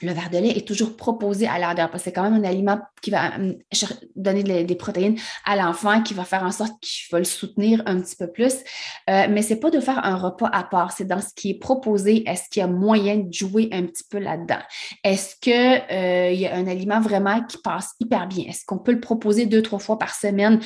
le 0.01 0.13
verre 0.13 0.29
de 0.29 0.37
lait 0.37 0.57
est 0.57 0.67
toujours 0.67 0.95
proposé 0.95 1.47
à 1.47 1.59
l'heure 1.59 1.75
parce 1.75 1.91
que 1.91 1.99
c'est 1.99 2.13
quand 2.13 2.23
même 2.23 2.33
un 2.33 2.47
aliment 2.47 2.79
qui 3.01 3.11
va 3.11 3.35
hum, 3.35 3.55
donner 4.15 4.43
des 4.63 4.75
protéines 4.75 5.17
à 5.45 5.55
l'enfant, 5.55 6.01
qui 6.01 6.13
va 6.13 6.23
faire 6.23 6.43
en 6.43 6.51
sorte 6.51 6.73
qu'il 6.81 7.11
va 7.11 7.19
le 7.19 7.25
soutenir 7.25 7.81
un 7.85 7.99
petit 7.99 8.15
peu 8.15 8.31
plus. 8.31 8.55
Euh, 9.09 9.27
mais 9.29 9.41
ce 9.41 9.53
n'est 9.53 9.59
pas 9.59 9.69
de 9.69 9.79
faire 9.79 10.03
un 10.05 10.15
repas 10.15 10.49
à 10.51 10.63
part, 10.63 10.91
c'est 10.91 11.05
dans 11.05 11.21
ce 11.21 11.33
qui 11.35 11.51
est 11.51 11.59
proposé, 11.59 12.27
est-ce 12.29 12.49
qu'il 12.49 12.61
y 12.61 12.63
a 12.63 12.67
moyen 12.67 13.17
de 13.17 13.33
jouer 13.33 13.69
un 13.71 13.83
petit 13.83 14.03
peu 14.09 14.19
là-dedans? 14.19 14.59
Est-ce 15.03 15.35
qu'il 15.39 15.53
euh, 15.53 16.31
y 16.31 16.47
a 16.47 16.55
un 16.55 16.67
aliment 16.67 17.01
vraiment 17.01 17.43
qui 17.43 17.57
passe 17.57 17.91
hyper 17.99 18.27
bien? 18.27 18.45
Est-ce 18.47 18.65
qu'on 18.65 18.79
peut 18.79 18.93
le 18.93 18.99
proposer 18.99 19.45
deux, 19.45 19.61
trois 19.61 19.79
fois 19.79 19.97
par 19.97 20.13
semaine 20.13 20.59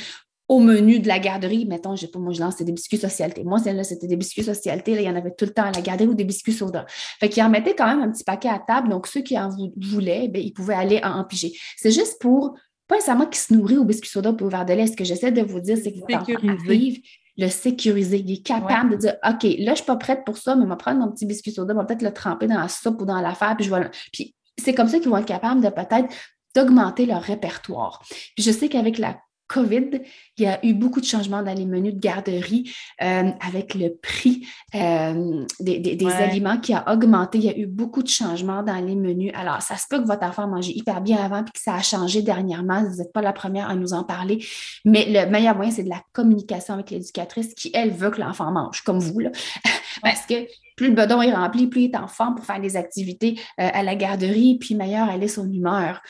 au 0.49 0.59
menu 0.59 0.99
de 0.99 1.07
la 1.07 1.19
garderie, 1.19 1.65
mettons, 1.65 1.95
je 1.95 2.01
sais 2.01 2.07
pas, 2.07 2.19
moi, 2.19 2.33
je 2.33 2.41
lance 2.41 2.57
des 2.57 2.71
biscuits 2.71 2.97
socialité. 2.97 3.43
Moi, 3.43 3.59
celle-là, 3.59 3.83
c'était 3.83 4.07
des 4.07 4.17
biscuits 4.17 4.43
socialité. 4.43 4.93
Là, 4.93 5.01
il 5.01 5.05
y 5.05 5.09
en 5.09 5.15
avait 5.15 5.33
tout 5.33 5.45
le 5.45 5.53
temps 5.53 5.63
à 5.63 5.71
la 5.71 5.81
garderie 5.81 6.09
ou 6.09 6.13
des 6.13 6.25
biscuits 6.25 6.53
soda. 6.53 6.85
Fait 7.19 7.29
qu'ils 7.29 7.43
en 7.43 7.49
mettaient 7.49 7.75
quand 7.75 7.87
même 7.87 8.01
un 8.01 8.11
petit 8.11 8.23
paquet 8.23 8.49
à 8.49 8.59
table. 8.59 8.89
Donc, 8.89 9.07
ceux 9.07 9.21
qui 9.21 9.39
en 9.39 9.49
voulaient, 9.77 10.27
bien, 10.27 10.41
ils 10.41 10.53
pouvaient 10.53 10.75
aller 10.75 10.99
en, 11.03 11.23
piger. 11.23 11.53
C'est 11.77 11.91
juste 11.91 12.21
pour, 12.21 12.57
pas 12.87 12.95
nécessairement 12.95 13.25
qu'ils 13.25 13.41
se 13.41 13.53
nourrit 13.53 13.77
au 13.77 13.85
biscuits 13.85 14.09
soda 14.09 14.31
ou 14.31 14.43
au 14.43 14.49
verre 14.49 14.65
de 14.65 14.73
lait. 14.73 14.87
Ce 14.87 14.97
que 14.97 15.05
j'essaie 15.05 15.31
de 15.31 15.41
vous 15.41 15.61
dire, 15.61 15.77
c'est 15.81 15.93
que 15.93 15.99
votre 15.99 16.15
enfant 16.15 16.47
arrive, 16.67 16.99
le 17.37 17.47
sécuriser. 17.47 18.19
Il 18.19 18.31
est 18.31 18.45
capable 18.45 18.91
de 18.91 18.95
dire, 18.97 19.15
OK, 19.25 19.43
là, 19.43 19.49
je 19.49 19.69
ne 19.69 19.75
suis 19.75 19.85
pas 19.85 19.95
prête 19.95 20.25
pour 20.25 20.37
ça, 20.37 20.55
mais 20.55 20.65
je 20.65 20.69
vais 20.69 20.75
prendre 20.75 20.99
mon 20.99 21.11
petit 21.11 21.25
biscuit 21.25 21.51
soda, 21.51 21.73
je 21.73 21.79
vais 21.79 21.85
peut-être 21.85 22.01
le 22.01 22.13
tremper 22.13 22.47
dans 22.47 22.59
la 22.59 22.67
soupe 22.67 23.01
ou 23.01 23.05
dans 23.05 23.21
l'affaire, 23.21 23.55
puis 23.55 23.65
je 23.65 23.73
vais... 23.73 23.89
Puis 24.11 24.35
c'est 24.61 24.73
comme 24.73 24.87
ça 24.87 24.99
qu'ils 24.99 25.09
vont 25.09 25.17
être 25.17 25.25
capables 25.25 25.61
de 25.61 25.69
peut-être 25.69 26.13
d'augmenter 26.53 27.05
leur 27.05 27.21
répertoire. 27.21 28.03
Puis 28.35 28.43
je 28.43 28.51
sais 28.51 28.69
qu'avec 28.69 28.99
la 28.99 29.17
COVID, 29.53 30.01
il 30.37 30.43
y 30.43 30.47
a 30.47 30.65
eu 30.65 30.73
beaucoup 30.73 30.99
de 30.99 31.05
changements 31.05 31.43
dans 31.43 31.53
les 31.53 31.65
menus 31.65 31.93
de 31.93 31.99
garderie 31.99 32.73
euh, 33.03 33.29
avec 33.39 33.75
le 33.75 33.95
prix 34.01 34.47
euh, 34.73 35.45
des, 35.59 36.07
aliments 36.07 36.57
qui 36.57 36.73
a 36.73 36.91
augmenté. 36.91 37.37
Il 37.37 37.43
y 37.43 37.49
a 37.49 37.57
eu 37.57 37.67
beaucoup 37.67 38.01
de 38.01 38.07
changements 38.07 38.63
dans 38.63 38.83
les 38.83 38.95
menus. 38.95 39.31
Alors, 39.35 39.61
ça 39.61 39.77
se 39.77 39.85
peut 39.87 40.01
que 40.01 40.07
votre 40.07 40.25
enfant 40.25 40.47
mangeait 40.47 40.73
hyper 40.73 41.01
bien 41.01 41.17
avant 41.17 41.43
puis 41.43 41.53
que 41.53 41.59
ça 41.59 41.75
a 41.75 41.81
changé 41.83 42.23
dernièrement. 42.23 42.83
Vous 42.83 42.97
n'êtes 42.97 43.13
pas 43.13 43.21
la 43.21 43.31
première 43.31 43.69
à 43.69 43.75
nous 43.75 43.93
en 43.93 44.03
parler. 44.03 44.43
Mais 44.85 45.05
le 45.07 45.29
meilleur 45.29 45.55
moyen, 45.55 45.71
c'est 45.71 45.83
de 45.83 45.89
la 45.89 46.01
communication 46.13 46.73
avec 46.73 46.89
l'éducatrice 46.89 47.53
qui, 47.53 47.69
elle, 47.75 47.91
veut 47.91 48.09
que 48.09 48.19
l'enfant 48.19 48.51
mange, 48.51 48.81
comme 48.81 48.99
vous. 48.99 49.19
Là. 49.19 49.29
Parce 50.01 50.25
que 50.25 50.47
plus 50.75 50.87
le 50.87 50.95
bedon 50.95 51.21
est 51.21 51.31
rempli, 51.31 51.67
plus 51.67 51.81
il 51.81 51.91
est 51.91 51.97
en 51.97 52.07
forme 52.07 52.33
pour 52.33 52.45
faire 52.45 52.59
des 52.59 52.75
activités 52.75 53.39
euh, 53.59 53.69
à 53.71 53.83
la 53.83 53.95
garderie, 53.95 54.57
puis 54.59 54.73
meilleure 54.73 55.09
elle 55.13 55.21
est 55.21 55.27
son 55.27 55.47
humeur. 55.51 56.01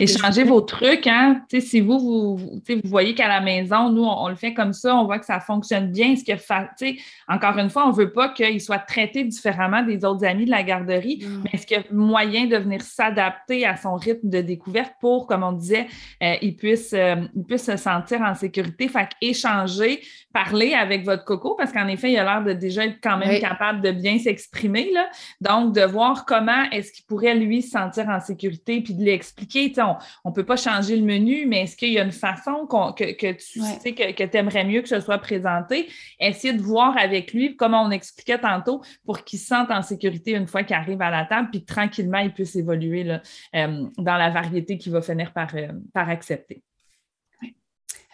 Échangez 0.00 0.44
vos 0.44 0.60
trucs, 0.60 1.06
hein. 1.06 1.42
si 1.58 1.80
vous, 1.80 1.98
vous, 1.98 2.36
vous 2.36 2.80
voyez 2.84 3.14
qu'à 3.14 3.28
la 3.28 3.40
maison, 3.40 3.90
nous, 3.90 4.04
on, 4.04 4.28
le 4.28 4.34
fait 4.34 4.54
comme 4.54 4.72
ça, 4.72 4.96
on 4.96 5.04
voit 5.04 5.18
que 5.18 5.26
ça 5.26 5.40
fonctionne 5.40 5.90
bien. 5.90 6.14
Ce 6.16 6.24
que 6.24 6.36
encore 7.28 7.58
une 7.58 7.70
fois, 7.70 7.86
on 7.86 7.90
ne 7.90 7.96
veut 7.96 8.12
pas 8.12 8.28
qu'il 8.30 8.60
soit 8.60 8.78
traité 8.78 9.24
différemment 9.24 9.82
des 9.82 10.04
autres 10.04 10.24
amis 10.24 10.44
de 10.44 10.50
la 10.50 10.62
garderie, 10.62 11.24
mais 11.42 11.50
est-ce 11.52 11.66
qu'il 11.66 11.76
y 11.76 11.80
a 11.80 11.84
moyen 11.90 12.46
de 12.46 12.56
venir 12.56 12.82
s'adapter 12.82 13.66
à 13.66 13.76
son 13.76 13.96
rythme 13.96 14.28
de 14.28 14.40
découverte 14.40 14.94
pour, 15.00 15.26
comme 15.26 15.42
on 15.42 15.52
disait, 15.52 15.86
euh, 16.22 16.34
il, 16.42 16.56
puisse, 16.56 16.92
euh, 16.92 17.16
il 17.34 17.44
puisse 17.44 17.64
se 17.64 17.76
sentir 17.76 18.20
en 18.20 18.34
sécurité? 18.34 18.88
Fait 18.88 19.08
échanger, 19.20 20.00
parler 20.32 20.74
avec 20.74 21.04
votre 21.04 21.24
coco, 21.24 21.54
parce 21.56 21.72
qu'en 21.72 21.88
effet, 21.88 22.12
il 22.12 22.18
a 22.18 22.24
l'air 22.24 22.44
de 22.44 22.52
déjà 22.52 22.84
être 22.84 22.98
quand 23.02 23.18
même 23.18 23.40
capable 23.40 23.80
de 23.80 23.90
bien 23.90 24.18
s'exprimer. 24.18 24.92
Donc, 25.40 25.74
de 25.74 25.82
voir 25.82 26.24
comment 26.26 26.64
est-ce 26.70 26.92
qu'il 26.92 27.04
pourrait, 27.04 27.34
lui, 27.34 27.62
se 27.62 27.70
sentir 27.70 28.08
en 28.08 28.20
sécurité, 28.20 28.80
puis 28.80 28.94
de 28.94 29.02
lui 29.02 29.10
expliquer 29.10 29.64
on 30.24 30.30
ne 30.30 30.34
peut 30.34 30.44
pas 30.44 30.56
changer 30.56 30.96
le 30.96 31.04
menu, 31.04 31.46
mais 31.46 31.62
est-ce 31.62 31.76
qu'il 31.76 31.92
y 31.92 31.98
a 31.98 32.04
une 32.04 32.12
façon 32.12 32.66
que, 32.66 33.32
tu 33.32 33.60
sais 33.60 33.92
que, 33.94 34.36
aimerais 34.36 34.64
mieux 34.64 34.82
que 34.82 34.88
ce 34.88 35.00
soit 35.00 35.18
présenté? 35.18 35.88
Essayer 36.20 36.52
de 36.52 36.62
voir 36.62 36.96
avec 36.96 37.32
lui, 37.32 37.56
comme 37.56 37.74
on 37.74 37.90
expliquait 37.90 38.38
tantôt, 38.38 38.82
pour 39.04 39.24
qu'il 39.24 39.38
se 39.38 39.46
sente 39.46 39.70
en 39.70 39.82
sécurité 39.82 40.32
une 40.32 40.46
fois 40.46 40.62
qu'il 40.62 40.76
arrive 40.76 41.00
à 41.02 41.10
la 41.10 41.24
table, 41.24 41.48
puis 41.50 41.64
tranquillement, 41.64 42.18
il 42.18 42.32
puisse 42.32 42.56
évoluer 42.56 43.04
là, 43.04 43.22
euh, 43.54 43.86
dans 43.98 44.16
la 44.16 44.30
variété 44.30 44.78
qu'il 44.78 44.92
va 44.92 45.00
finir 45.00 45.32
par, 45.32 45.54
euh, 45.54 45.68
par 45.92 46.08
accepter. 46.08 46.62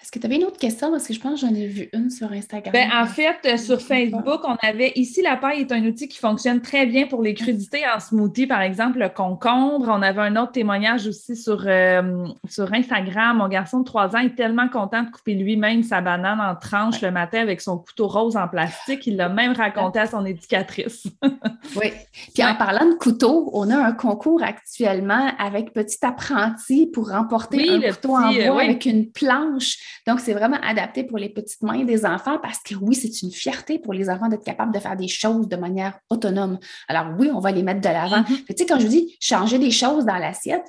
Est-ce 0.02 0.10
que 0.10 0.18
tu 0.18 0.26
avais 0.26 0.34
une 0.34 0.44
autre 0.44 0.58
question? 0.58 0.90
Parce 0.90 1.06
que 1.06 1.14
je 1.14 1.20
pense 1.20 1.40
que 1.40 1.46
j'en 1.46 1.54
ai 1.54 1.68
vu 1.68 1.88
une 1.92 2.10
sur 2.10 2.32
Instagram. 2.32 2.72
Ben, 2.72 2.90
en 2.92 3.06
fait, 3.06 3.36
euh, 3.44 3.56
sur 3.56 3.80
Facebook, 3.80 4.40
on 4.42 4.56
avait 4.60 4.90
ici 4.96 5.22
la 5.22 5.36
paille 5.36 5.60
est 5.60 5.70
un 5.70 5.84
outil 5.84 6.08
qui 6.08 6.18
fonctionne 6.18 6.60
très 6.60 6.86
bien 6.86 7.06
pour 7.06 7.22
les 7.22 7.34
crudités 7.34 7.82
en 7.86 8.00
smoothie, 8.00 8.48
par 8.48 8.62
exemple, 8.62 8.98
le 8.98 9.08
concombre. 9.08 9.86
On 9.88 10.02
avait 10.02 10.22
un 10.22 10.34
autre 10.34 10.52
témoignage 10.52 11.06
aussi 11.06 11.36
sur, 11.36 11.62
euh, 11.66 12.26
sur 12.48 12.72
Instagram. 12.74 13.38
Mon 13.38 13.46
garçon 13.46 13.78
de 13.78 13.84
3 13.84 14.16
ans 14.16 14.18
est 14.18 14.34
tellement 14.34 14.68
content 14.68 15.04
de 15.04 15.10
couper 15.10 15.34
lui-même 15.34 15.84
sa 15.84 16.00
banane 16.00 16.40
en 16.40 16.56
tranches 16.56 17.00
le 17.00 17.12
matin 17.12 17.40
avec 17.40 17.60
son 17.60 17.78
couteau 17.78 18.08
rose 18.08 18.36
en 18.36 18.48
plastique. 18.48 19.06
Il 19.06 19.16
l'a 19.16 19.28
même 19.28 19.52
raconté 19.52 20.00
à 20.00 20.08
son 20.08 20.26
éducatrice. 20.26 21.06
oui. 21.76 21.92
Puis 22.34 22.42
en 22.42 22.56
parlant 22.56 22.86
de 22.86 22.94
couteau, 22.94 23.50
on 23.52 23.70
a 23.70 23.76
un 23.76 23.92
concours 23.92 24.42
actuellement 24.42 25.30
avec 25.38 25.72
Petit 25.72 26.04
Apprenti 26.04 26.88
pour 26.88 27.10
remporter 27.10 27.70
un 27.70 27.92
couteau 27.92 28.16
en 28.16 28.34
euh, 28.34 28.48
bois 28.48 28.62
avec 28.62 28.84
une 28.84 29.12
planche. 29.12 29.91
Donc, 30.06 30.20
c'est 30.20 30.32
vraiment 30.32 30.58
adapté 30.62 31.04
pour 31.04 31.18
les 31.18 31.28
petites 31.28 31.62
mains 31.62 31.84
des 31.84 32.04
enfants 32.04 32.38
parce 32.42 32.58
que 32.58 32.74
oui, 32.74 32.94
c'est 32.94 33.22
une 33.22 33.30
fierté 33.30 33.78
pour 33.78 33.92
les 33.92 34.10
enfants 34.10 34.28
d'être 34.28 34.44
capables 34.44 34.74
de 34.74 34.80
faire 34.80 34.96
des 34.96 35.08
choses 35.08 35.48
de 35.48 35.56
manière 35.56 35.98
autonome. 36.10 36.58
Alors 36.88 37.14
oui, 37.18 37.30
on 37.32 37.40
va 37.40 37.52
les 37.52 37.62
mettre 37.62 37.80
de 37.80 37.88
l'avant. 37.88 38.22
Mm-hmm. 38.22 38.44
Tu 38.48 38.54
sais, 38.56 38.66
quand 38.66 38.78
je 38.78 38.86
dis 38.86 39.16
changer 39.20 39.58
des 39.58 39.70
choses 39.70 40.04
dans 40.04 40.16
l'assiette, 40.16 40.64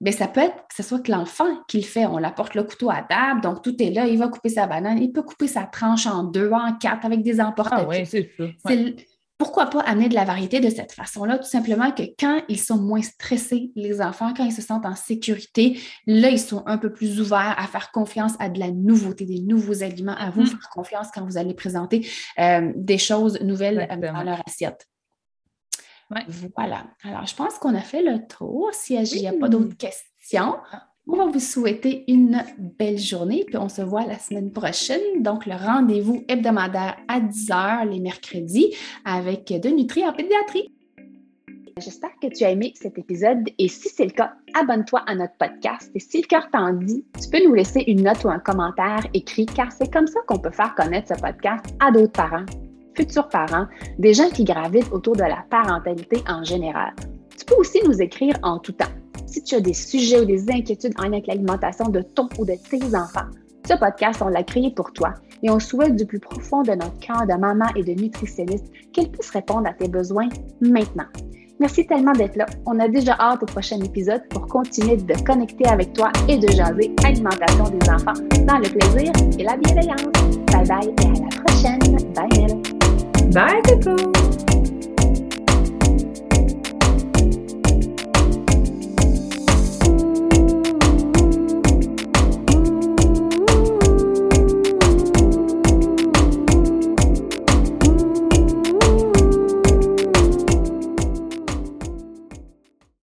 mais 0.00 0.12
ben, 0.12 0.16
ça 0.16 0.28
peut 0.28 0.40
être 0.40 0.54
que 0.54 0.74
ce 0.76 0.84
soit 0.84 1.00
que 1.00 1.10
l'enfant 1.10 1.62
qui 1.66 1.78
le 1.78 1.82
fait. 1.82 2.06
On 2.06 2.22
apporte 2.22 2.54
le 2.54 2.62
couteau 2.62 2.88
à 2.88 3.02
table, 3.02 3.40
donc 3.40 3.62
tout 3.62 3.74
est 3.82 3.90
là. 3.90 4.06
Il 4.06 4.18
va 4.18 4.28
couper 4.28 4.48
sa 4.48 4.68
banane. 4.68 4.98
Il 4.98 5.10
peut 5.10 5.22
couper 5.22 5.48
sa 5.48 5.64
tranche 5.64 6.06
en 6.06 6.22
deux, 6.22 6.52
en 6.52 6.74
quatre 6.74 7.04
avec 7.04 7.22
des 7.22 7.40
emporte 7.40 7.70
Ah 7.72 7.84
oui, 7.88 8.06
c'est 8.06 8.30
ça 8.38 8.70
pourquoi 9.38 9.66
pas 9.66 9.80
amener 9.80 10.08
de 10.08 10.14
la 10.14 10.24
variété 10.24 10.58
de 10.58 10.68
cette 10.68 10.92
façon-là? 10.92 11.38
Tout 11.38 11.48
simplement 11.48 11.92
que 11.92 12.02
quand 12.18 12.42
ils 12.48 12.60
sont 12.60 12.78
moins 12.78 13.02
stressés, 13.02 13.70
les 13.76 14.00
enfants, 14.00 14.34
quand 14.36 14.44
ils 14.44 14.52
se 14.52 14.62
sentent 14.62 14.84
en 14.84 14.96
sécurité, 14.96 15.80
là, 16.06 16.28
ils 16.28 16.40
sont 16.40 16.64
un 16.66 16.76
peu 16.76 16.92
plus 16.92 17.20
ouverts 17.20 17.54
à 17.56 17.66
faire 17.68 17.92
confiance 17.92 18.32
à 18.40 18.48
de 18.48 18.58
la 18.58 18.72
nouveauté, 18.72 19.24
des 19.26 19.40
nouveaux 19.40 19.84
aliments, 19.84 20.16
à 20.18 20.30
vous 20.30 20.42
mm-hmm. 20.42 20.46
faire 20.48 20.70
confiance 20.70 21.08
quand 21.14 21.24
vous 21.24 21.38
allez 21.38 21.54
présenter 21.54 22.06
euh, 22.40 22.72
des 22.74 22.98
choses 22.98 23.40
nouvelles 23.40 23.86
euh, 23.90 24.12
dans 24.12 24.22
leur 24.22 24.42
assiette. 24.44 24.88
Voilà. 26.56 26.86
Alors, 27.04 27.26
je 27.26 27.34
pense 27.34 27.58
qu'on 27.58 27.74
a 27.74 27.80
fait 27.80 28.02
le 28.02 28.26
tour. 28.26 28.70
S'il 28.72 29.00
n'y 29.02 29.28
a 29.28 29.34
pas 29.34 29.48
d'autres 29.48 29.76
questions, 29.76 30.56
ah. 30.72 30.87
On 31.10 31.16
va 31.16 31.24
vous 31.24 31.40
souhaiter 31.40 32.04
une 32.06 32.44
belle 32.58 32.98
journée, 32.98 33.44
puis 33.46 33.56
on 33.56 33.70
se 33.70 33.80
voit 33.80 34.04
la 34.04 34.18
semaine 34.18 34.52
prochaine. 34.52 35.22
Donc, 35.22 35.46
le 35.46 35.54
rendez-vous 35.54 36.22
hebdomadaire 36.28 36.98
à 37.08 37.18
10h 37.18 37.88
les 37.88 37.98
mercredis 37.98 38.74
avec 39.06 39.46
De 39.46 39.70
Nutri 39.70 40.06
en 40.06 40.12
pédiatrie. 40.12 40.70
J'espère 41.78 42.10
que 42.20 42.26
tu 42.26 42.44
as 42.44 42.50
aimé 42.50 42.74
cet 42.76 42.98
épisode 42.98 43.48
et 43.58 43.68
si 43.68 43.88
c'est 43.88 44.04
le 44.04 44.10
cas, 44.10 44.34
abonne-toi 44.52 45.02
à 45.06 45.14
notre 45.14 45.32
podcast 45.38 45.90
et 45.94 46.00
si 46.00 46.20
le 46.20 46.26
cœur 46.26 46.46
t'en 46.52 46.74
dit, 46.74 47.02
tu 47.18 47.30
peux 47.30 47.42
nous 47.42 47.54
laisser 47.54 47.84
une 47.86 48.02
note 48.02 48.22
ou 48.24 48.28
un 48.28 48.40
commentaire 48.40 49.06
écrit 49.14 49.46
car 49.46 49.72
c'est 49.72 49.90
comme 49.90 50.08
ça 50.08 50.20
qu'on 50.26 50.38
peut 50.38 50.50
faire 50.50 50.74
connaître 50.74 51.16
ce 51.16 51.20
podcast 51.22 51.64
à 51.80 51.90
d'autres 51.90 52.12
parents, 52.12 52.44
futurs 52.94 53.28
parents, 53.28 53.66
des 53.98 54.12
gens 54.12 54.28
qui 54.28 54.44
gravitent 54.44 54.92
autour 54.92 55.16
de 55.16 55.22
la 55.22 55.42
parentalité 55.48 56.18
en 56.28 56.44
général. 56.44 56.92
Tu 57.38 57.46
peux 57.46 57.54
aussi 57.54 57.78
nous 57.86 58.02
écrire 58.02 58.34
en 58.42 58.58
tout 58.58 58.72
temps 58.72 58.97
si 59.28 59.42
tu 59.42 59.54
as 59.54 59.60
des 59.60 59.74
sujets 59.74 60.20
ou 60.20 60.24
des 60.24 60.50
inquiétudes 60.50 60.94
en 60.98 61.02
lien 61.04 61.12
avec 61.12 61.26
l'alimentation 61.26 61.88
de 61.88 62.00
ton 62.00 62.28
ou 62.38 62.44
de 62.44 62.54
tes 62.70 62.82
enfants, 62.96 63.28
ce 63.66 63.74
podcast, 63.74 64.22
on 64.24 64.28
l'a 64.28 64.42
créé 64.42 64.70
pour 64.70 64.92
toi 64.92 65.14
et 65.42 65.50
on 65.50 65.60
souhaite 65.60 65.94
du 65.94 66.06
plus 66.06 66.18
profond 66.18 66.62
de 66.62 66.72
notre 66.72 66.98
cœur 66.98 67.26
de 67.26 67.38
maman 67.38 67.66
et 67.76 67.82
de 67.82 67.92
nutritionniste 68.00 68.66
qu'elle 68.92 69.10
puisse 69.10 69.30
répondre 69.30 69.68
à 69.68 69.74
tes 69.74 69.88
besoins 69.88 70.28
maintenant. 70.60 71.04
Merci 71.60 71.86
tellement 71.86 72.12
d'être 72.12 72.36
là. 72.36 72.46
On 72.66 72.78
a 72.78 72.88
déjà 72.88 73.16
hâte 73.18 73.42
au 73.42 73.46
prochain 73.46 73.80
épisode 73.80 74.22
pour 74.30 74.46
continuer 74.46 74.96
de 74.96 75.14
connecter 75.24 75.66
avec 75.68 75.92
toi 75.92 76.10
et 76.28 76.38
de 76.38 76.48
jaser 76.48 76.94
alimentation 77.04 77.64
des 77.64 77.90
enfants 77.90 78.20
dans 78.46 78.58
le 78.58 78.68
plaisir 78.68 79.12
et 79.38 79.42
la 79.42 79.56
bienveillance. 79.56 80.02
Bye 80.52 80.66
bye 80.66 80.94
et 81.02 81.06
à 81.06 81.22
la 81.22 81.42
prochaine. 81.42 81.78
Bye 82.14 82.28
Mel. 82.38 83.32
Bye 83.32 83.62
Coco. 83.82 84.57